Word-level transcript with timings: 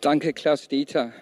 Danke, 0.00 0.32
Klaus-Dieter. 0.32 1.12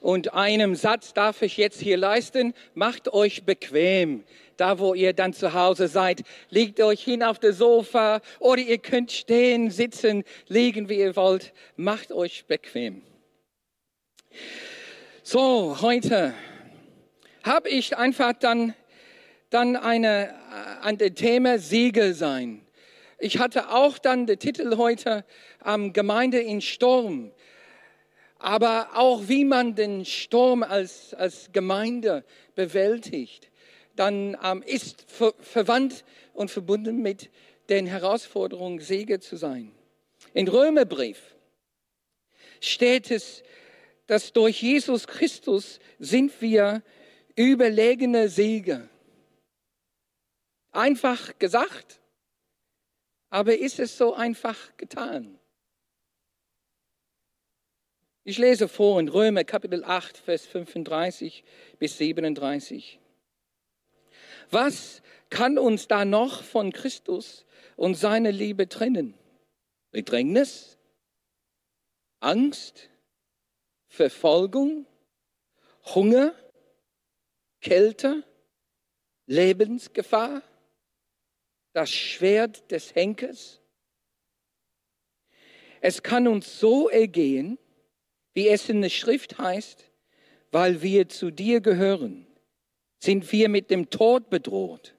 Und 0.00 0.34
einem 0.34 0.76
Satz 0.76 1.14
darf 1.14 1.42
ich 1.42 1.56
jetzt 1.56 1.80
hier 1.80 1.96
leisten. 1.96 2.54
Macht 2.74 3.12
euch 3.12 3.44
bequem. 3.44 4.22
Da, 4.56 4.78
wo 4.78 4.94
ihr 4.94 5.14
dann 5.14 5.32
zu 5.32 5.52
Hause 5.52 5.88
seid, 5.88 6.22
legt 6.48 6.80
euch 6.80 7.02
hin 7.02 7.24
auf 7.24 7.40
das 7.40 7.58
Sofa 7.58 8.20
oder 8.38 8.62
ihr 8.62 8.78
könnt 8.78 9.10
stehen, 9.10 9.72
sitzen, 9.72 10.22
liegen, 10.46 10.88
wie 10.88 11.00
ihr 11.00 11.16
wollt. 11.16 11.52
Macht 11.74 12.12
euch 12.12 12.44
bequem. 12.46 13.02
So, 15.24 15.80
heute 15.80 16.34
habe 17.42 17.68
ich 17.68 17.96
einfach 17.96 18.34
dann, 18.34 18.74
dann 19.50 19.74
eine, 19.74 20.28
äh, 20.28 20.86
ein 20.86 20.98
Thema 20.98 21.58
Siegel 21.58 22.14
sein. 22.14 22.64
Ich 23.18 23.38
hatte 23.38 23.70
auch 23.70 23.98
dann 23.98 24.26
den 24.26 24.38
Titel 24.38 24.76
heute 24.76 25.24
ähm, 25.64 25.92
Gemeinde 25.92 26.38
in 26.38 26.60
Sturm 26.60 27.32
aber 28.44 28.90
auch 28.92 29.26
wie 29.26 29.46
man 29.46 29.74
den 29.74 30.04
Sturm 30.04 30.62
als, 30.62 31.14
als 31.14 31.50
Gemeinde 31.52 32.26
bewältigt, 32.54 33.50
dann 33.96 34.36
ähm, 34.44 34.62
ist 34.62 35.10
ver 35.10 35.32
verwandt 35.40 36.04
und 36.34 36.50
verbunden 36.50 37.00
mit 37.00 37.30
den 37.70 37.86
Herausforderungen, 37.86 38.80
Sieger 38.80 39.18
zu 39.18 39.36
sein. 39.36 39.72
In 40.34 40.46
Römerbrief 40.46 41.34
steht 42.60 43.10
es, 43.10 43.42
dass 44.08 44.34
durch 44.34 44.60
Jesus 44.60 45.06
Christus 45.06 45.78
sind 45.98 46.38
wir 46.42 46.82
überlegene 47.36 48.28
Sieger. 48.28 48.90
Einfach 50.70 51.38
gesagt, 51.38 51.98
aber 53.30 53.56
ist 53.56 53.78
es 53.78 53.96
so 53.96 54.12
einfach 54.12 54.76
getan? 54.76 55.38
Ich 58.26 58.38
lese 58.38 58.68
vor 58.68 58.98
in 59.00 59.08
Römer 59.10 59.44
Kapitel 59.44 59.84
8, 59.84 60.16
Vers 60.16 60.46
35 60.46 61.44
bis 61.78 61.98
37. 61.98 62.98
Was 64.50 65.02
kann 65.28 65.58
uns 65.58 65.88
da 65.88 66.06
noch 66.06 66.42
von 66.42 66.72
Christus 66.72 67.44
und 67.76 67.96
seiner 67.96 68.32
Liebe 68.32 68.66
trennen? 68.66 69.12
Bedrängnis? 69.90 70.78
Angst? 72.20 72.88
Verfolgung? 73.88 74.86
Hunger? 75.94 76.34
Kälte? 77.60 78.24
Lebensgefahr? 79.26 80.40
Das 81.74 81.90
Schwert 81.90 82.70
des 82.70 82.94
Henkers? 82.94 83.60
Es 85.82 86.02
kann 86.02 86.26
uns 86.26 86.58
so 86.58 86.88
ergehen, 86.88 87.58
wie 88.34 88.48
es 88.48 88.68
in 88.68 88.82
der 88.82 88.90
Schrift 88.90 89.38
heißt, 89.38 89.90
weil 90.50 90.82
wir 90.82 91.08
zu 91.08 91.30
dir 91.30 91.60
gehören, 91.60 92.26
sind 92.98 93.30
wir 93.32 93.48
mit 93.48 93.70
dem 93.70 93.90
Tod 93.90 94.30
bedroht. 94.30 94.94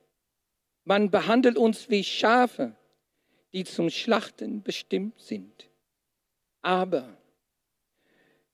Man 0.83 1.11
behandelt 1.11 1.57
uns 1.57 1.89
wie 1.89 2.03
Schafe, 2.03 2.75
die 3.53 3.63
zum 3.63 3.89
Schlachten 3.89 4.63
bestimmt 4.63 5.19
sind. 5.19 5.69
Aber 6.61 7.17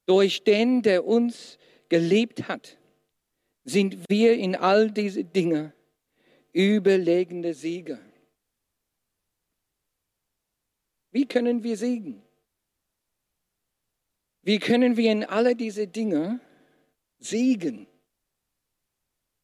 durch 0.06 0.44
den, 0.44 0.82
der 0.82 1.06
uns 1.06 1.58
geliebt 1.90 2.48
hat, 2.48 2.78
sind 3.64 3.98
wir 4.10 4.34
in 4.34 4.56
all 4.56 4.92
diese 4.92 5.24
Dinge 5.24 5.74
überlegende 6.54 7.54
Sieger. 7.54 8.00
Wie 11.12 11.26
können 11.26 11.64
wir 11.64 11.78
siegen? 11.78 12.24
Wie 14.44 14.60
können 14.60 14.98
wir 14.98 15.12
in 15.12 15.24
alle 15.24 15.56
diese 15.56 15.88
Dinge 15.88 16.40
siegen? 17.20 17.88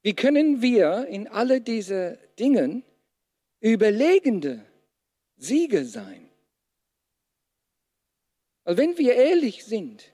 Wie 0.02 0.16
können 0.16 0.62
wir 0.62 1.08
in 1.08 1.28
alle 1.28 1.62
diese 1.62 2.18
Dingen 2.40 2.84
überlegende 3.60 4.66
Sieger 5.36 5.86
sein? 5.86 6.30
Weil 8.64 8.78
wenn 8.78 8.98
wir 8.98 9.16
ehrlich 9.16 9.66
sind, 9.66 10.12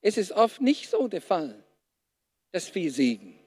ist 0.00 0.18
es 0.18 0.32
oft 0.32 0.60
nicht 0.60 0.88
so 0.88 1.06
der 1.06 1.22
Fall, 1.22 1.62
dass 2.50 2.74
wir 2.74 2.90
siegen. 2.90 3.38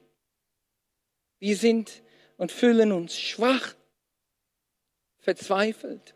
Wir 1.40 1.58
sind 1.58 2.02
und 2.38 2.52
fühlen 2.52 2.92
uns 2.92 3.20
schwach, 3.20 3.76
verzweifelt, 5.18 6.16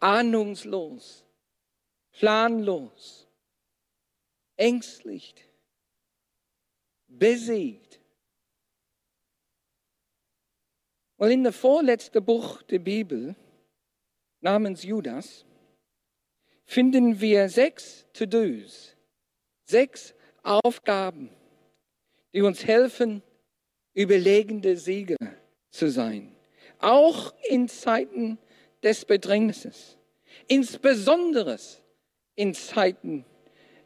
ahnungslos 0.00 1.23
planlos, 2.18 3.28
ängstlich, 4.56 5.34
besiegt. 7.06 8.00
Und 11.16 11.30
in 11.30 11.42
der 11.42 11.52
vorletzten 11.52 12.24
Buch 12.24 12.62
der 12.62 12.80
Bibel 12.80 13.36
namens 14.40 14.82
Judas 14.82 15.44
finden 16.64 17.20
wir 17.20 17.48
sechs 17.48 18.06
To-Dos, 18.12 18.96
sechs 19.64 20.14
Aufgaben, 20.42 21.30
die 22.32 22.42
uns 22.42 22.64
helfen, 22.64 23.22
überlegende 23.94 24.76
Sieger 24.76 25.16
zu 25.70 25.88
sein, 25.88 26.34
auch 26.78 27.32
in 27.48 27.68
Zeiten 27.68 28.38
des 28.82 29.04
Bedrängnisses, 29.04 29.96
insbesondere 30.48 31.58
in 32.36 32.54
Zeiten 32.54 33.24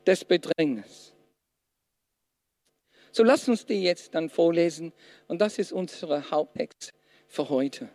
des 0.06 0.25
Bedrängnisses. 0.25 1.14
So 3.12 3.25
lasst 3.25 3.48
uns 3.48 3.66
die 3.66 3.82
jetzt 3.82 4.14
dann 4.14 4.28
vorlesen 4.28 4.92
und 5.26 5.41
das 5.41 5.59
ist 5.59 5.72
unsere 5.72 6.31
Haupttext 6.31 6.92
für 7.26 7.48
heute. 7.48 7.88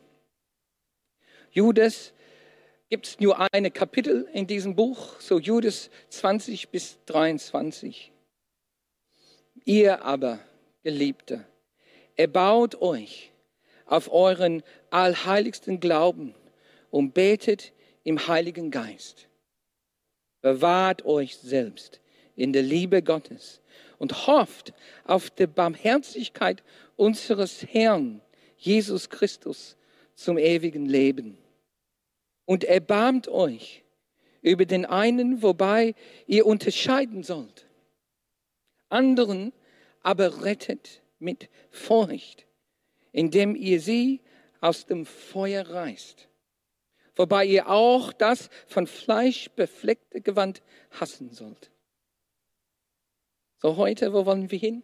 Judas 1.52 2.14
gibt 2.90 3.08
es 3.08 3.20
nur 3.20 3.54
eine 3.54 3.72
Kapitel 3.72 4.28
in 4.34 4.48
diesem 4.48 4.76
Buch, 4.76 5.20
so 5.20 5.40
Judas 5.40 5.90
20 6.10 6.70
bis 6.70 7.00
23. 7.06 8.12
Ihr 9.66 10.04
aber, 10.04 10.40
Geliebte, 10.84 11.46
erbaut 12.16 12.82
euch 12.82 13.32
auf 13.86 14.12
euren 14.12 14.64
allheiligsten 14.90 15.80
Glauben 15.80 16.36
und 16.90 17.14
betet 17.14 17.74
im 18.04 18.28
Heiligen 18.28 18.72
Geist. 18.72 19.28
Bewahrt 20.44 21.06
euch 21.06 21.38
selbst 21.38 22.02
in 22.36 22.52
der 22.52 22.64
Liebe 22.64 23.02
Gottes 23.02 23.62
und 23.98 24.28
hofft 24.28 24.74
auf 25.06 25.30
die 25.30 25.48
Barmherzigkeit 25.48 26.64
unseres 26.98 27.66
Herrn 27.66 28.22
Jesus 28.58 29.10
Christus 29.10 29.78
zum 30.16 30.38
ewigen 30.38 30.86
Leben. 30.86 31.38
Und 32.44 32.66
erbarmt 32.66 33.30
euch 33.30 33.86
über 34.42 34.66
den 34.66 34.86
einen, 34.86 35.42
wobei 35.42 35.96
ihr 36.28 36.46
unterscheiden 36.46 37.24
sollt. 37.24 37.66
Anderen 38.90 39.54
aber 40.02 40.44
rettet 40.44 41.04
mit 41.20 41.48
Furcht, 41.70 42.46
indem 43.14 43.56
ihr 43.56 43.80
sie 43.80 44.20
aus 44.60 44.86
dem 44.86 45.06
Feuer 45.06 45.66
reißt 45.70 46.28
wobei 47.16 47.46
ihr 47.46 47.70
auch 47.70 48.14
das 48.14 48.50
von 48.68 48.88
Fleisch 48.88 49.50
befleckte 49.52 50.22
Gewand 50.22 50.62
hassen 50.92 51.32
sollt. 51.32 51.72
So 53.58 53.78
heute, 53.78 54.14
wo 54.14 54.26
wollen 54.26 54.52
wir 54.52 54.60
hin? 54.60 54.84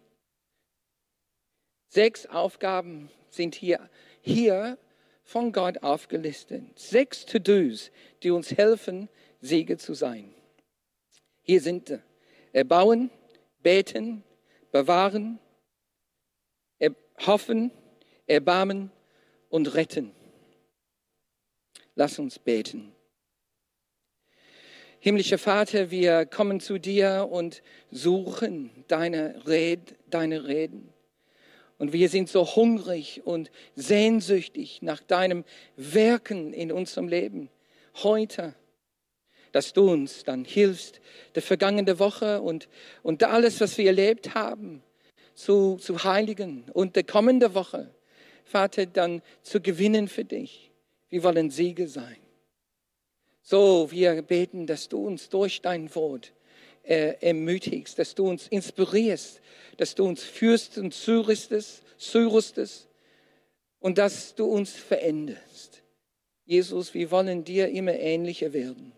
Sechs 1.88 2.26
Aufgaben 2.26 3.10
sind 3.30 3.54
hier, 3.54 3.90
hier 4.20 4.78
von 5.22 5.52
Gott 5.52 5.82
aufgelistet. 5.82 6.78
Sechs 6.78 7.26
To-Dos, 7.26 7.90
die 8.22 8.30
uns 8.30 8.56
helfen, 8.56 9.08
Sieger 9.40 9.78
zu 9.78 9.94
sein. 9.94 10.34
Hier 11.42 11.60
sind. 11.60 12.00
Erbauen, 12.52 13.10
beten, 13.62 14.24
bewahren, 14.72 15.38
hoffen, 17.26 17.70
erbarmen 18.26 18.90
und 19.48 19.74
retten. 19.74 20.12
Lass 22.00 22.18
uns 22.18 22.38
beten. 22.38 22.92
Himmlischer 25.00 25.36
Vater, 25.36 25.90
wir 25.90 26.24
kommen 26.24 26.58
zu 26.58 26.78
dir 26.78 27.28
und 27.30 27.62
suchen 27.90 28.70
deine, 28.88 29.46
Red, 29.46 29.96
deine 30.08 30.48
Reden. 30.48 30.94
Und 31.76 31.92
wir 31.92 32.08
sind 32.08 32.30
so 32.30 32.56
hungrig 32.56 33.20
und 33.26 33.50
sehnsüchtig 33.76 34.80
nach 34.80 35.00
deinem 35.00 35.44
Wirken 35.76 36.54
in 36.54 36.72
unserem 36.72 37.06
Leben. 37.06 37.50
Heute, 38.02 38.54
dass 39.52 39.74
du 39.74 39.90
uns 39.90 40.24
dann 40.24 40.46
hilfst, 40.46 41.02
der 41.34 41.42
vergangene 41.42 41.98
Woche 41.98 42.40
und, 42.40 42.70
und 43.02 43.22
alles, 43.24 43.60
was 43.60 43.76
wir 43.76 43.88
erlebt 43.88 44.34
haben, 44.34 44.82
zu, 45.34 45.76
zu 45.76 46.02
heiligen 46.02 46.64
und 46.72 46.96
der 46.96 47.04
kommende 47.04 47.52
Woche, 47.54 47.94
Vater, 48.46 48.86
dann 48.86 49.20
zu 49.42 49.60
gewinnen 49.60 50.08
für 50.08 50.24
dich. 50.24 50.69
Wir 51.10 51.22
wollen 51.22 51.50
Siege 51.50 51.86
sein. 51.88 52.16
So, 53.42 53.90
wir 53.90 54.22
beten, 54.22 54.66
dass 54.66 54.88
du 54.88 55.06
uns 55.06 55.28
durch 55.28 55.60
dein 55.60 55.92
Wort 55.94 56.32
äh, 56.82 57.14
ermutigst, 57.20 57.98
dass 57.98 58.14
du 58.14 58.28
uns 58.28 58.48
inspirierst, 58.48 59.40
dass 59.76 59.94
du 59.94 60.04
uns 60.06 60.22
führst 60.22 60.78
und 60.78 60.94
zurüstest, 60.94 61.82
und 63.80 63.98
dass 63.98 64.34
du 64.34 64.44
uns 64.46 64.72
veränderst. 64.72 65.82
Jesus, 66.44 66.94
wir 66.94 67.10
wollen 67.10 67.44
dir 67.44 67.68
immer 67.68 67.94
ähnlicher 67.94 68.52
werden. 68.52 68.92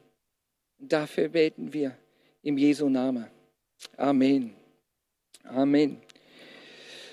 Dafür 0.79 1.29
beten 1.29 1.73
wir 1.73 1.97
im 2.43 2.59
Jesu 2.59 2.88
Namen. 2.88 3.26
Amen. 3.97 4.55
Amen. 5.44 6.00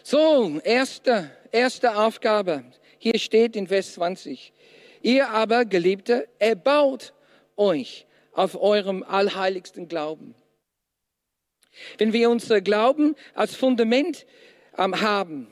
So, 0.04 0.60
erste, 0.64 1.32
erste 1.52 1.96
Aufgabe. 1.96 2.64
Hier 2.98 3.18
steht 3.20 3.56
in 3.56 3.68
Vers 3.68 3.94
20. 3.94 4.54
Ihr 5.02 5.30
aber, 5.30 5.66
Geliebte, 5.66 6.28
erbaut 6.40 7.14
euch 7.56 8.06
auf 8.34 8.56
eurem 8.60 9.04
allheiligsten 9.04 9.88
Glauben. 9.88 10.36
Wenn 11.98 12.14
wir 12.14 12.30
unser 12.30 12.62
Glauben 12.62 13.16
als 13.34 13.56
Fundament 13.56 14.26
ähm, 14.78 15.00
haben, 15.02 15.48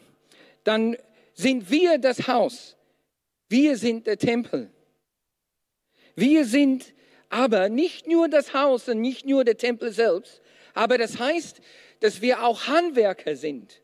dann 0.63 0.97
sind 1.33 1.69
wir 1.69 1.97
das 1.97 2.27
Haus. 2.27 2.75
Wir 3.49 3.77
sind 3.77 4.07
der 4.07 4.17
Tempel. 4.17 4.69
Wir 6.15 6.45
sind 6.45 6.93
aber 7.29 7.69
nicht 7.69 8.07
nur 8.07 8.27
das 8.27 8.53
Haus 8.53 8.89
und 8.89 9.01
nicht 9.01 9.25
nur 9.25 9.43
der 9.43 9.57
Tempel 9.57 9.91
selbst, 9.91 10.41
aber 10.73 10.97
das 10.97 11.19
heißt, 11.19 11.61
dass 11.99 12.21
wir 12.21 12.43
auch 12.43 12.67
Handwerker 12.67 13.35
sind. 13.35 13.81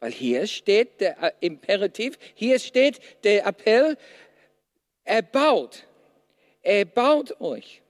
Weil 0.00 0.12
hier 0.12 0.46
steht 0.46 1.00
der 1.00 1.22
äh, 1.22 1.32
Imperativ, 1.40 2.18
hier 2.34 2.58
steht 2.58 3.00
der 3.24 3.46
Appell, 3.46 3.96
er 5.04 5.22
baut, 5.22 5.86
er 6.62 6.84
baut 6.84 7.40
euch. 7.40 7.82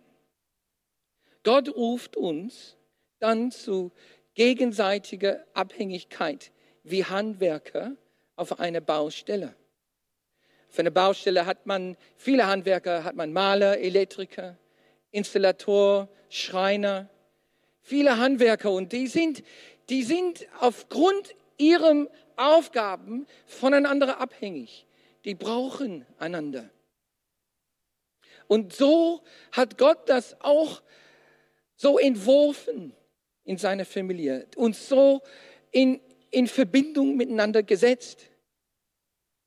Gott 1.42 1.74
ruft 1.74 2.16
uns 2.16 2.76
dann 3.18 3.50
zu 3.50 3.92
gegenseitiger 4.34 5.44
Abhängigkeit 5.54 6.50
wie 6.82 7.04
Handwerker 7.04 7.92
auf 8.36 8.58
einer 8.58 8.80
Baustelle. 8.80 9.54
Auf 10.68 10.78
einer 10.78 10.90
Baustelle 10.90 11.46
hat 11.46 11.66
man 11.66 11.96
viele 12.16 12.46
Handwerker, 12.46 13.04
hat 13.04 13.14
man 13.14 13.32
Maler, 13.32 13.78
Elektriker, 13.78 14.58
Installator, 15.12 16.08
Schreiner, 16.28 17.08
viele 17.80 18.18
Handwerker 18.18 18.72
und 18.72 18.92
die 18.92 19.06
sind, 19.06 19.44
die 19.88 20.02
sind 20.02 20.46
aufgrund 20.58 21.36
ihren 21.58 22.08
Aufgaben 22.36 23.26
voneinander 23.46 24.20
abhängig. 24.20 24.86
Die 25.24 25.34
brauchen 25.34 26.04
einander. 26.18 26.68
Und 28.48 28.72
so 28.72 29.22
hat 29.52 29.78
Gott 29.78 30.08
das 30.08 30.36
auch 30.40 30.82
so 31.76 31.98
entworfen 31.98 32.94
in 33.44 33.58
seiner 33.58 33.84
Familie 33.84 34.46
und 34.56 34.76
so 34.76 35.22
in, 35.70 36.00
in 36.30 36.46
Verbindung 36.46 37.16
miteinander 37.16 37.62
gesetzt. 37.62 38.30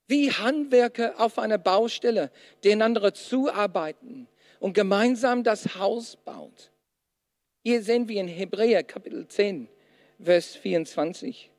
Wie 0.07 0.31
Handwerker 0.31 1.19
auf 1.19 1.37
einer 1.37 1.57
Baustelle, 1.57 2.31
die 2.63 2.71
einander 2.71 3.13
zuarbeiten 3.13 4.27
und 4.59 4.73
gemeinsam 4.73 5.43
das 5.43 5.75
Haus 5.75 6.15
baut. 6.15 6.71
Hier 7.63 7.83
sehen 7.83 8.07
wir 8.07 8.21
in 8.21 8.29
Hebräer 8.29 8.83
Kapitel 8.83 9.27
10, 9.27 9.67
Vers 10.23 10.55
24. 10.55 11.51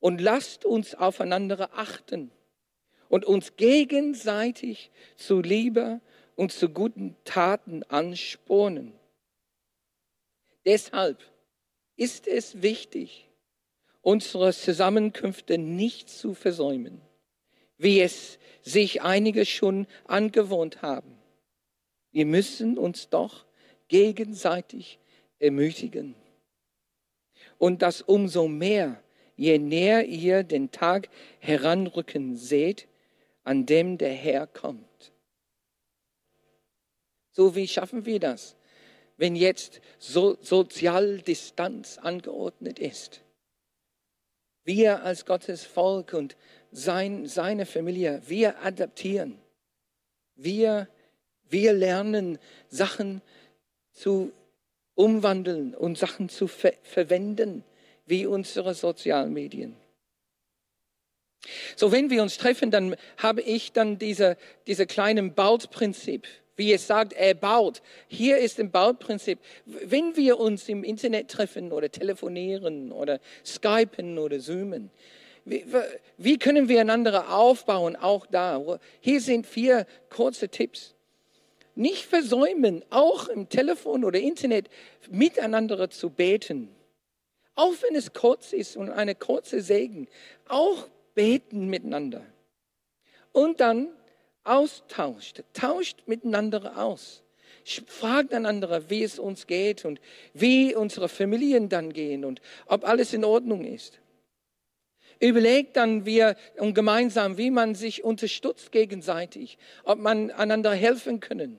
Und 0.00 0.20
lasst 0.20 0.64
uns 0.64 0.94
aufeinander 0.94 1.70
achten 1.74 2.30
und 3.08 3.24
uns 3.24 3.56
gegenseitig 3.56 4.90
zu 5.16 5.40
Liebe 5.40 6.00
und 6.38 6.52
zu 6.52 6.68
guten 6.68 7.16
Taten 7.24 7.82
anspornen. 7.82 8.92
Deshalb 10.64 11.18
ist 11.96 12.28
es 12.28 12.62
wichtig, 12.62 13.28
unsere 14.02 14.52
Zusammenkünfte 14.52 15.58
nicht 15.58 16.08
zu 16.08 16.34
versäumen, 16.34 17.00
wie 17.76 18.00
es 18.00 18.38
sich 18.62 19.02
einige 19.02 19.44
schon 19.46 19.88
angewohnt 20.04 20.80
haben. 20.80 21.18
Wir 22.12 22.24
müssen 22.24 22.78
uns 22.78 23.08
doch 23.08 23.44
gegenseitig 23.88 25.00
ermutigen. 25.40 26.14
Und 27.58 27.82
das 27.82 28.00
umso 28.00 28.46
mehr, 28.46 29.02
je 29.34 29.58
näher 29.58 30.04
ihr 30.04 30.44
den 30.44 30.70
Tag 30.70 31.08
heranrücken 31.40 32.36
seht, 32.36 32.86
an 33.42 33.66
dem 33.66 33.98
der 33.98 34.14
Herr 34.14 34.46
kommt. 34.46 34.87
So 37.38 37.54
wie 37.54 37.68
schaffen 37.68 38.04
wir 38.04 38.18
das, 38.18 38.56
wenn 39.16 39.36
jetzt 39.36 39.80
so 40.00 40.36
Sozialdistanz 40.40 41.96
angeordnet 41.98 42.80
ist? 42.80 43.20
Wir 44.64 45.04
als 45.04 45.24
Gottes 45.24 45.62
Volk 45.62 46.14
und 46.14 46.36
sein, 46.72 47.26
seine 47.26 47.64
Familie, 47.64 48.22
wir 48.26 48.60
adaptieren. 48.64 49.38
Wir, 50.34 50.88
wir 51.48 51.74
lernen 51.74 52.40
Sachen 52.70 53.22
zu 53.92 54.32
umwandeln 54.96 55.76
und 55.76 55.96
Sachen 55.96 56.28
zu 56.28 56.48
ver 56.48 56.72
verwenden, 56.82 57.62
wie 58.04 58.26
unsere 58.26 58.74
Sozialmedien. 58.74 59.76
So, 61.76 61.92
wenn 61.92 62.10
wir 62.10 62.20
uns 62.20 62.36
treffen, 62.36 62.72
dann 62.72 62.96
habe 63.16 63.42
ich 63.42 63.70
dann 63.70 63.96
diese, 63.96 64.36
diese 64.66 64.86
kleinen 64.88 65.34
Bautprinzip 65.34 66.26
wie 66.58 66.72
es 66.72 66.86
sagt, 66.86 67.12
er 67.12 67.34
baut. 67.34 67.80
Hier 68.08 68.38
ist 68.38 68.58
ein 68.58 68.70
Bauprinzip. 68.70 69.38
Wenn 69.64 70.16
wir 70.16 70.38
uns 70.38 70.68
im 70.68 70.84
Internet 70.84 71.30
treffen 71.30 71.72
oder 71.72 71.90
telefonieren 71.90 72.92
oder 72.92 73.20
skypen 73.44 74.18
oder 74.18 74.40
zoomen, 74.40 74.90
wie, 75.44 75.64
wie 76.18 76.38
können 76.38 76.68
wir 76.68 76.80
einander 76.80 77.32
aufbauen, 77.32 77.96
auch 77.96 78.26
da? 78.26 78.78
Hier 79.00 79.20
sind 79.20 79.46
vier 79.46 79.86
kurze 80.10 80.48
Tipps. 80.48 80.94
Nicht 81.74 82.04
versäumen, 82.06 82.84
auch 82.90 83.28
im 83.28 83.48
Telefon 83.48 84.04
oder 84.04 84.18
Internet 84.18 84.68
miteinander 85.10 85.88
zu 85.90 86.10
beten. 86.10 86.74
Auch 87.54 87.74
wenn 87.82 87.94
es 87.94 88.12
kurz 88.12 88.52
ist 88.52 88.76
und 88.76 88.90
eine 88.90 89.14
kurze 89.14 89.60
Segen. 89.60 90.08
Auch 90.48 90.88
beten 91.14 91.68
miteinander. 91.68 92.26
Und 93.32 93.60
dann 93.60 93.88
austauscht, 94.48 95.42
tauscht 95.52 96.02
miteinander 96.06 96.78
aus. 96.78 97.22
Fragt 97.86 98.32
einander, 98.32 98.88
wie 98.88 99.02
es 99.02 99.18
uns 99.18 99.46
geht 99.46 99.84
und 99.84 100.00
wie 100.32 100.74
unsere 100.74 101.08
Familien 101.08 101.68
dann 101.68 101.92
gehen 101.92 102.24
und 102.24 102.40
ob 102.66 102.88
alles 102.88 103.12
in 103.12 103.24
Ordnung 103.24 103.64
ist. 103.64 104.00
Überlegt 105.20 105.76
dann 105.76 106.06
wir 106.06 106.36
und 106.56 106.74
gemeinsam, 106.74 107.36
wie 107.36 107.50
man 107.50 107.74
sich 107.74 108.04
unterstützt 108.04 108.72
gegenseitig, 108.72 109.58
ob 109.84 109.98
man 109.98 110.30
einander 110.30 110.72
helfen 110.72 111.20
können. 111.20 111.58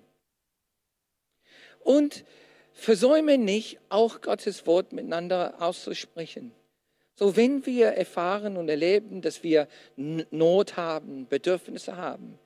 Und 1.82 2.24
versäume 2.72 3.38
nicht, 3.38 3.80
auch 3.90 4.22
Gottes 4.22 4.66
Wort 4.66 4.94
miteinander 4.94 5.62
auszusprechen. 5.62 6.54
So, 7.16 7.36
wenn 7.36 7.66
wir 7.66 7.88
erfahren 7.88 8.56
und 8.56 8.70
erleben, 8.70 9.22
dass 9.22 9.44
wir 9.44 9.68
Not 9.98 10.78
haben, 10.78 11.28
Bedürfnisse 11.28 11.98
haben, 11.98 12.40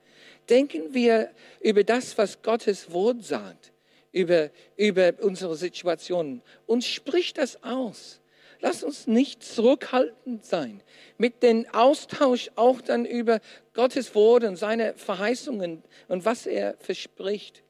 denken 0.48 0.94
wir 0.94 1.30
über 1.60 1.84
das, 1.84 2.16
was 2.18 2.42
Gottes 2.42 2.92
Wort 2.92 3.24
sagt, 3.24 3.72
über, 4.12 4.50
über 4.76 5.12
unsere 5.20 5.56
Situationen 5.56 6.42
und 6.66 6.84
spricht 6.84 7.38
das 7.38 7.62
aus. 7.62 8.20
Lass 8.60 8.82
uns 8.82 9.06
nicht 9.06 9.42
zurückhaltend 9.42 10.44
sein 10.44 10.82
mit 11.18 11.42
dem 11.42 11.66
Austausch 11.72 12.50
auch 12.54 12.80
dann 12.80 13.04
über 13.04 13.40
Gottes 13.74 14.14
Wort 14.14 14.44
und 14.44 14.56
seine 14.56 14.94
Verheißungen 14.94 15.82
und 16.08 16.24
was 16.24 16.46
er 16.46 16.76
verspricht. 16.78 17.62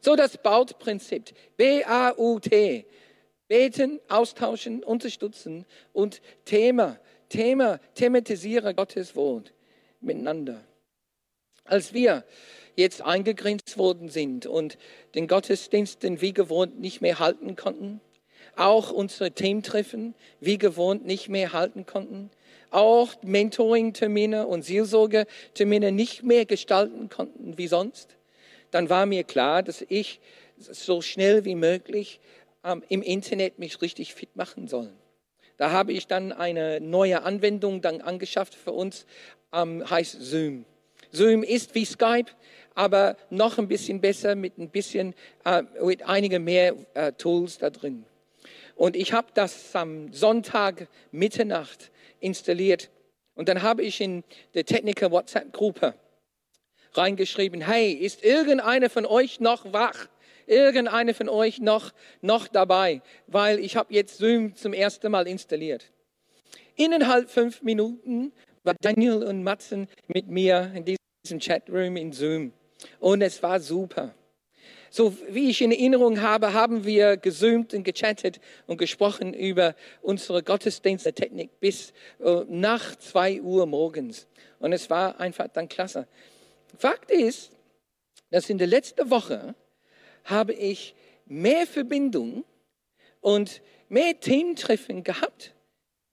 So 0.00 0.16
das 0.16 0.36
Baut-Prinzip. 0.36 1.32
B-A-U-T. 1.56 2.86
Beten, 3.48 4.00
austauschen, 4.08 4.82
unterstützen 4.82 5.66
und 5.92 6.22
Thema, 6.44 6.98
Thema, 7.28 7.80
thematisiere 7.94 8.74
Gottes 8.74 9.14
Wort 9.14 9.52
miteinander. 10.00 10.64
Als 11.64 11.94
wir 11.94 12.24
jetzt 12.76 13.02
eingegrenzt 13.02 13.78
worden 13.78 14.08
sind 14.08 14.46
und 14.46 14.78
den 15.14 15.28
Gottesdiensten 15.28 16.20
wie 16.20 16.32
gewohnt 16.32 16.80
nicht 16.80 17.00
mehr 17.00 17.18
halten 17.18 17.56
konnten, 17.56 18.00
auch 18.56 18.90
unsere 18.90 19.30
Teamtreffen 19.30 20.14
wie 20.40 20.58
gewohnt 20.58 21.04
nicht 21.04 21.28
mehr 21.28 21.52
halten 21.52 21.86
konnten, 21.86 22.30
auch 22.70 23.14
Mentoring-Termine 23.22 24.46
und 24.46 24.62
Seelsorge-Termine 24.62 25.92
nicht 25.92 26.22
mehr 26.22 26.46
gestalten 26.46 27.08
konnten 27.08 27.58
wie 27.58 27.68
sonst, 27.68 28.16
dann 28.70 28.88
war 28.88 29.06
mir 29.06 29.24
klar, 29.24 29.62
dass 29.62 29.84
ich 29.88 30.20
so 30.56 31.02
schnell 31.02 31.44
wie 31.44 31.54
möglich 31.54 32.20
ähm, 32.64 32.82
im 32.88 33.02
Internet 33.02 33.58
mich 33.58 33.82
richtig 33.82 34.14
fit 34.14 34.34
machen 34.36 34.68
soll. 34.68 34.92
Da 35.58 35.70
habe 35.70 35.92
ich 35.92 36.06
dann 36.06 36.32
eine 36.32 36.80
neue 36.80 37.22
Anwendung 37.22 37.82
dann 37.82 38.00
angeschafft 38.00 38.54
für 38.54 38.72
uns, 38.72 39.06
ähm, 39.52 39.88
heißt 39.88 40.20
Zoom. 40.20 40.64
Zoom 41.12 41.42
ist 41.42 41.74
wie 41.74 41.84
Skype, 41.84 42.30
aber 42.74 43.16
noch 43.30 43.58
ein 43.58 43.68
bisschen 43.68 44.00
besser 44.00 44.34
mit 44.34 44.58
ein 44.58 44.70
bisschen, 44.70 45.14
äh, 45.44 45.62
mit 45.82 46.02
einigen 46.02 46.42
mehr 46.42 46.74
äh, 46.94 47.12
Tools 47.12 47.58
da 47.58 47.70
drin. 47.70 48.04
Und 48.74 48.96
ich 48.96 49.12
habe 49.12 49.28
das 49.34 49.76
am 49.76 50.12
Sonntag 50.12 50.88
Mitternacht 51.10 51.90
installiert. 52.20 52.90
Und 53.34 53.48
dann 53.48 53.62
habe 53.62 53.82
ich 53.82 54.00
in 54.00 54.24
der 54.54 54.64
Techniker 54.64 55.10
WhatsApp-Gruppe 55.10 55.94
reingeschrieben, 56.94 57.60
hey, 57.62 57.92
ist 57.92 58.24
irgendeiner 58.24 58.90
von 58.90 59.06
euch 59.06 59.40
noch 59.40 59.72
wach? 59.72 60.08
Irgendeiner 60.46 61.14
von 61.14 61.28
euch 61.28 61.60
noch, 61.60 61.92
noch 62.20 62.48
dabei? 62.48 63.00
Weil 63.26 63.58
ich 63.60 63.76
habe 63.76 63.94
jetzt 63.94 64.18
Zoom 64.18 64.54
zum 64.56 64.72
ersten 64.72 65.10
Mal 65.10 65.26
installiert. 65.26 65.90
Innerhalb 66.74 67.30
fünf 67.30 67.62
Minuten 67.62 68.32
war 68.64 68.74
Daniel 68.80 69.22
und 69.22 69.42
Matzen 69.42 69.88
mit 70.08 70.28
mir 70.28 70.72
in 70.74 70.84
diesem 70.84 71.40
Chatroom 71.40 71.96
in 71.96 72.12
Zoom. 72.12 72.52
Und 73.00 73.22
es 73.22 73.42
war 73.42 73.60
super. 73.60 74.14
So 74.90 75.16
wie 75.30 75.48
ich 75.48 75.62
in 75.62 75.72
Erinnerung 75.72 76.20
habe, 76.20 76.52
haben 76.52 76.84
wir 76.84 77.16
gesoomt 77.16 77.72
und 77.72 77.82
gechattet 77.82 78.40
und 78.66 78.76
gesprochen 78.76 79.32
über 79.32 79.74
unsere 80.02 80.42
Gottesdiensttechnik 80.42 81.60
bis 81.60 81.94
äh, 82.20 82.44
nach 82.48 82.96
zwei 82.96 83.40
Uhr 83.40 83.66
morgens. 83.66 84.26
Und 84.58 84.72
es 84.72 84.90
war 84.90 85.18
einfach 85.18 85.48
dann 85.48 85.68
klasse. 85.68 86.06
Fakt 86.76 87.10
ist, 87.10 87.52
dass 88.30 88.50
in 88.50 88.58
der 88.58 88.66
letzten 88.66 89.10
Woche 89.10 89.54
habe 90.24 90.52
ich 90.52 90.94
mehr 91.24 91.66
Verbindung 91.66 92.44
und 93.20 93.62
mehr 93.88 94.18
Thementreffen 94.20 95.04
gehabt 95.04 95.54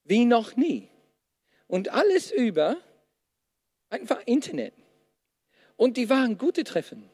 wie 0.06 0.26
noch 0.26 0.56
nie. 0.56 0.89
Und 1.70 1.90
alles 1.90 2.32
über 2.32 2.78
einfach 3.90 4.22
Internet. 4.26 4.74
Und 5.78 5.98
die 5.98 6.10
waren 6.10 6.38
gute 6.38 6.64
Treffen. 6.64 7.10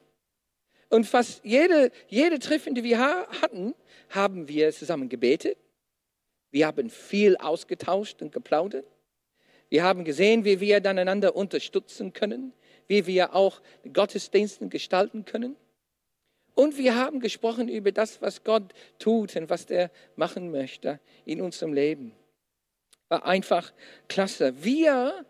Und 0.89 1.05
fast 1.05 1.43
jede, 1.43 1.91
jede 2.07 2.39
Treffen, 2.39 2.73
die 2.73 2.83
wir 2.83 2.99
hatten, 2.99 3.75
haben 4.09 4.47
wir 4.47 4.71
zusammen 4.71 5.09
gebetet. 5.09 5.57
Wir 6.51 6.67
haben 6.67 6.89
viel 6.89 7.35
ausgetauscht 7.35 8.21
und 8.21 8.31
geplaudert. 8.31 8.85
Wir 9.67 9.83
haben 9.83 10.05
gesehen, 10.05 10.45
wie 10.45 10.61
wir 10.61 10.79
dann 10.79 10.99
einander 10.99 11.35
unterstützen 11.35 12.13
können, 12.13 12.53
wie 12.87 13.05
wir 13.07 13.35
auch 13.35 13.61
Gottesdienste 13.91 14.69
gestalten 14.69 15.25
können. 15.25 15.57
Und 16.53 16.77
wir 16.77 16.95
haben 16.95 17.19
gesprochen 17.19 17.67
über 17.67 17.91
das, 17.91 18.21
was 18.21 18.45
Gott 18.45 18.73
tut 18.99 19.35
und 19.35 19.49
was 19.49 19.65
er 19.65 19.91
machen 20.15 20.49
möchte 20.49 21.01
in 21.25 21.41
unserem 21.41 21.73
Leben. 21.73 22.13
War 23.09 23.25
einfach 23.25 23.73
klasse. 24.07 24.53
Wir 24.63 25.25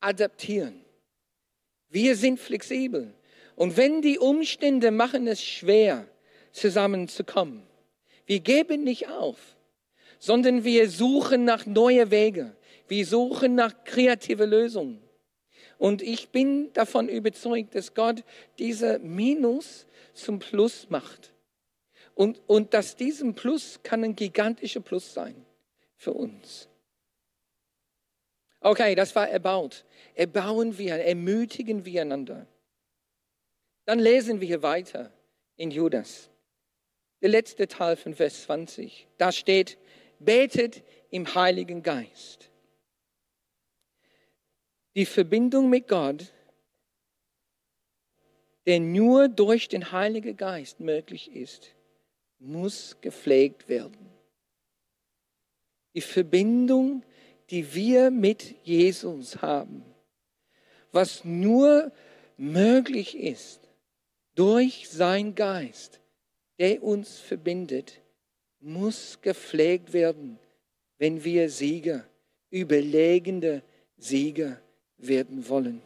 adaptieren. 0.00 0.84
Wir 1.88 2.16
sind 2.16 2.38
flexibel. 2.38 3.14
Und 3.54 3.76
wenn 3.76 4.02
die 4.02 4.18
Umstände 4.18 4.90
machen 4.90 5.26
es 5.26 5.42
schwer, 5.42 6.06
zusammenzukommen, 6.52 7.62
wir 8.26 8.40
geben 8.40 8.84
nicht 8.84 9.08
auf, 9.08 9.56
sondern 10.18 10.64
wir 10.64 10.90
suchen 10.90 11.44
nach 11.44 11.66
neuen 11.66 12.10
Wege. 12.10 12.56
Wir 12.88 13.06
suchen 13.06 13.54
nach 13.54 13.84
kreativen 13.84 14.50
Lösungen. 14.50 15.02
Und 15.78 16.02
ich 16.02 16.30
bin 16.30 16.72
davon 16.72 17.08
überzeugt, 17.08 17.74
dass 17.74 17.94
Gott 17.94 18.24
diese 18.58 18.98
Minus 18.98 19.86
zum 20.14 20.38
Plus 20.38 20.88
macht. 20.88 21.32
Und, 22.14 22.40
und 22.46 22.72
dass 22.72 22.96
diesem 22.96 23.34
Plus 23.34 23.80
kann 23.82 24.02
ein 24.02 24.16
gigantischer 24.16 24.80
Plus 24.80 25.12
sein 25.12 25.44
für 25.96 26.12
uns. 26.12 26.68
Okay, 28.66 28.96
das 28.96 29.14
war 29.14 29.28
erbaut. 29.30 29.84
Erbauen 30.16 30.76
wir, 30.76 30.96
ermutigen 30.96 31.84
wir 31.84 32.02
einander. 32.02 32.48
Dann 33.84 34.00
lesen 34.00 34.40
wir 34.40 34.60
weiter 34.60 35.12
in 35.54 35.70
Judas. 35.70 36.28
Der 37.22 37.28
letzte 37.28 37.68
Teil 37.68 37.94
von 37.94 38.12
Vers 38.12 38.42
20. 38.42 39.06
Da 39.18 39.30
steht, 39.30 39.78
betet 40.18 40.82
im 41.10 41.32
Heiligen 41.32 41.84
Geist. 41.84 42.50
Die 44.96 45.06
Verbindung 45.06 45.70
mit 45.70 45.86
Gott, 45.86 46.32
der 48.66 48.80
nur 48.80 49.28
durch 49.28 49.68
den 49.68 49.92
Heiligen 49.92 50.36
Geist 50.36 50.80
möglich 50.80 51.30
ist, 51.30 51.72
muss 52.40 52.96
gepflegt 53.00 53.68
werden. 53.68 54.10
Die 55.94 56.00
Verbindung, 56.00 57.04
die 57.50 57.74
wir 57.74 58.10
mit 58.10 58.54
Jesus 58.64 59.42
haben, 59.42 59.84
was 60.92 61.24
nur 61.24 61.92
möglich 62.36 63.16
ist, 63.16 63.60
durch 64.34 64.88
sein 64.88 65.34
Geist, 65.34 66.00
der 66.58 66.82
uns 66.82 67.18
verbindet, 67.18 68.00
muss 68.60 69.20
gepflegt 69.20 69.92
werden, 69.92 70.38
wenn 70.98 71.24
wir 71.24 71.50
Sieger, 71.50 72.06
überlegende 72.50 73.62
Sieger 73.96 74.60
werden 74.96 75.48
wollen. 75.48 75.82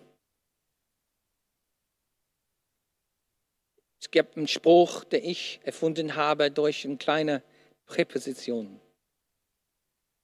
Es 4.01 4.11
gibt 4.11 4.37
einen 4.37 4.49
Spruch, 4.49 5.05
den 5.05 5.25
ich 5.25 5.61
erfunden 5.63 6.17
habe 6.17 6.51
durch 6.51 6.87
eine 6.87 6.97
kleine 6.97 7.43
Präposition. 7.85 8.81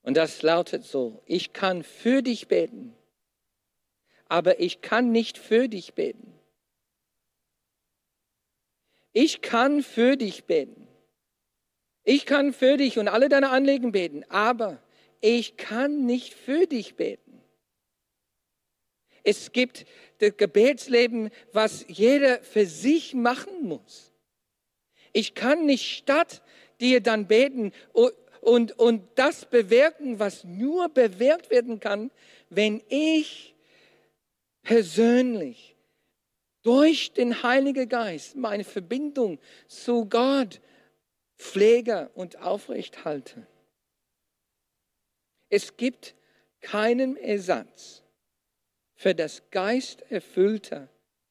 Und 0.07 0.17
das 0.17 0.43
lautet 0.43 0.85
so, 0.85 1.21
ich 1.27 1.53
kann 1.53 1.83
für 1.83 2.23
dich 2.23 2.47
beten, 2.47 2.95
aber 4.29 4.61
ich 4.61 4.81
kann 4.81 5.11
nicht 5.11 5.37
für 5.37 5.67
dich 5.67 5.95
beten. 5.95 6.33
Ich 9.13 9.41
kann 9.41 9.83
für 9.83 10.17
dich 10.17 10.45
beten. 10.45 10.87
Ich 12.05 12.25
kann 12.25 12.53
für 12.53 12.77
dich 12.77 13.01
und 13.01 13.09
alle 13.09 13.29
deine 13.29 13.51
Anliegen 13.51 13.91
beten, 13.91 14.23
aber 14.29 14.81
ich 15.21 15.57
kann 15.57 16.07
nicht 16.07 16.35
für 16.35 16.69
dich 16.69 16.95
beten. 16.95 17.43
Es 19.25 19.51
gibt 19.51 19.87
das 20.19 20.37
Gebetsleben, 20.37 21.31
was 21.53 21.85
jeder 21.89 22.41
für 22.45 22.67
sich 22.67 23.13
machen 23.13 23.65
muss. 23.65 24.13
Ich 25.13 25.35
kann 25.35 25.67
nicht 25.67 25.97
statt 25.97 26.43
dir 26.79 27.01
dann 27.01 27.27
beten 27.27 27.73
und, 28.47 28.79
und, 28.79 29.03
das 29.17 29.45
bewirken, 29.45 30.21
was 30.21 30.45
nur 30.45 30.89
bewirkt 30.89 31.51
werden 31.51 31.81
kann, 31.81 32.13
wenn 32.49 32.81
ich 32.89 33.57
persönlich 34.63 35.75
durch 36.63 37.13
den 37.13 37.43
Heiligen 37.43 37.89
Geist 37.89 38.37
meine 38.37 38.63
Verbindung 38.63 39.41
zu 39.67 40.05
Gott 40.05 40.61
pflege 41.37 42.09
und 42.15 42.39
aufrecht 42.39 43.05
halte. 43.05 43.49
Es 45.49 45.77
gibt 45.77 46.15
keinen 46.61 47.17
Ersatz 47.17 48.05
für 48.95 49.15
das 49.17 49.43
geisterfüllte 49.51 50.89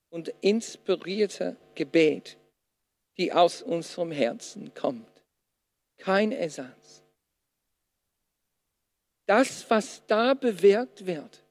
und 0.10 0.34
inspirierte 0.42 1.56
Gebet, 1.76 2.38
die 3.18 3.32
aus 3.32 3.62
unserem 3.62 4.12
Herzen 4.12 4.74
kommt. 4.74 5.24
Kein 5.98 6.34
Ersatz. 6.34 7.05
Das, 9.26 9.70
was 9.70 10.04
da 10.08 10.34
bewirkt 10.34 11.06
wird, 11.06 11.44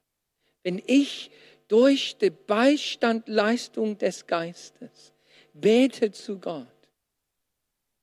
wenn 0.63 0.83
ich 0.87 1.31
durch 1.69 2.17
die 2.19 2.31
Beistandleistung 2.31 3.99
des 3.99 4.27
Geistes. 4.27 5.13
Bete 5.53 6.13
zu 6.13 6.39
Gott. 6.39 6.69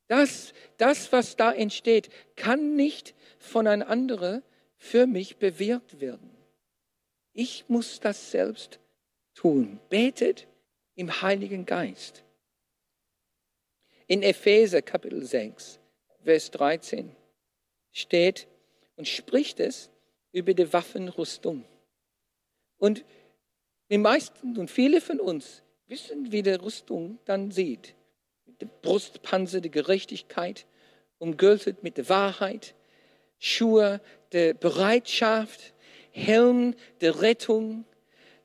Das, 0.07 0.53
das, 0.77 1.11
was 1.11 1.35
da 1.35 1.53
entsteht, 1.53 2.09
kann 2.35 2.75
nicht 2.75 3.13
von 3.39 3.67
einem 3.67 3.87
anderen 3.87 4.43
für 4.77 5.07
mich 5.07 5.37
bewirkt 5.37 6.01
werden. 6.01 6.35
Ich 7.33 7.65
muss 7.69 7.99
das 7.99 8.31
selbst 8.31 8.79
tun. 9.35 9.79
Betet 9.89 10.47
im 10.95 11.21
Heiligen 11.21 11.65
Geist. 11.65 12.23
In 14.07 14.23
Epheser 14.23 14.81
Kapitel 14.81 15.23
6, 15.23 15.79
Vers 16.23 16.51
13 16.51 17.15
steht 17.93 18.47
und 19.01 19.07
spricht 19.07 19.59
es 19.59 19.89
über 20.31 20.53
die 20.53 20.71
Waffenrüstung. 20.71 21.65
Und 22.77 23.03
die 23.89 23.97
meisten 23.97 24.55
und 24.59 24.69
viele 24.69 25.01
von 25.01 25.19
uns 25.19 25.63
wissen, 25.87 26.31
wie 26.31 26.43
die 26.43 26.51
Rüstung 26.51 27.17
dann 27.25 27.49
sieht. 27.49 27.95
Mit 28.45 28.83
Brustpanzer 28.83 29.59
der 29.59 29.71
Gerechtigkeit, 29.71 30.67
umgürtet 31.17 31.81
mit 31.81 31.97
der 31.97 32.09
Wahrheit, 32.09 32.75
Schuhe 33.39 34.01
der 34.33 34.53
Bereitschaft, 34.53 35.73
Helm 36.11 36.75
der 37.01 37.23
Rettung, 37.23 37.85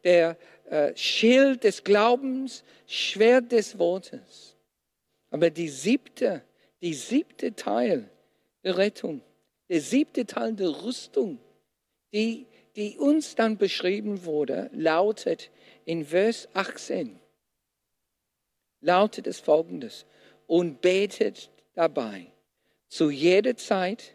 der 0.05 0.39
äh, 0.71 0.97
Schild 0.97 1.65
des 1.65 1.85
Glaubens, 1.85 2.65
Schwert 2.87 3.53
des 3.53 3.79
Wortes. 3.79 4.57
Aber 5.29 5.51
die 5.51 5.69
siebte, 5.69 6.41
die 6.81 6.95
siebte 6.95 7.55
Teil 7.55 8.09
der 8.65 8.79
Rettung, 8.79 9.21
der 9.69 9.81
siebte 9.81 10.27
Teil 10.27 10.55
der 10.55 10.85
Rüstung, 10.85 11.39
die, 12.13 12.47
die 12.77 12.97
uns 12.99 13.35
dann 13.35 13.59
beschrieben 13.59 14.25
wurde, 14.25 14.71
lautet 14.73 15.51
in 15.85 16.05
Vers 16.05 16.49
18, 16.55 17.19
lautet 18.81 19.27
es 19.27 19.41
folgendes, 19.41 20.07
und 20.47 20.81
betet 20.81 21.51
dabei 21.75 22.27
zu 22.89 23.11
jeder 23.11 23.57
Zeit 23.57 24.15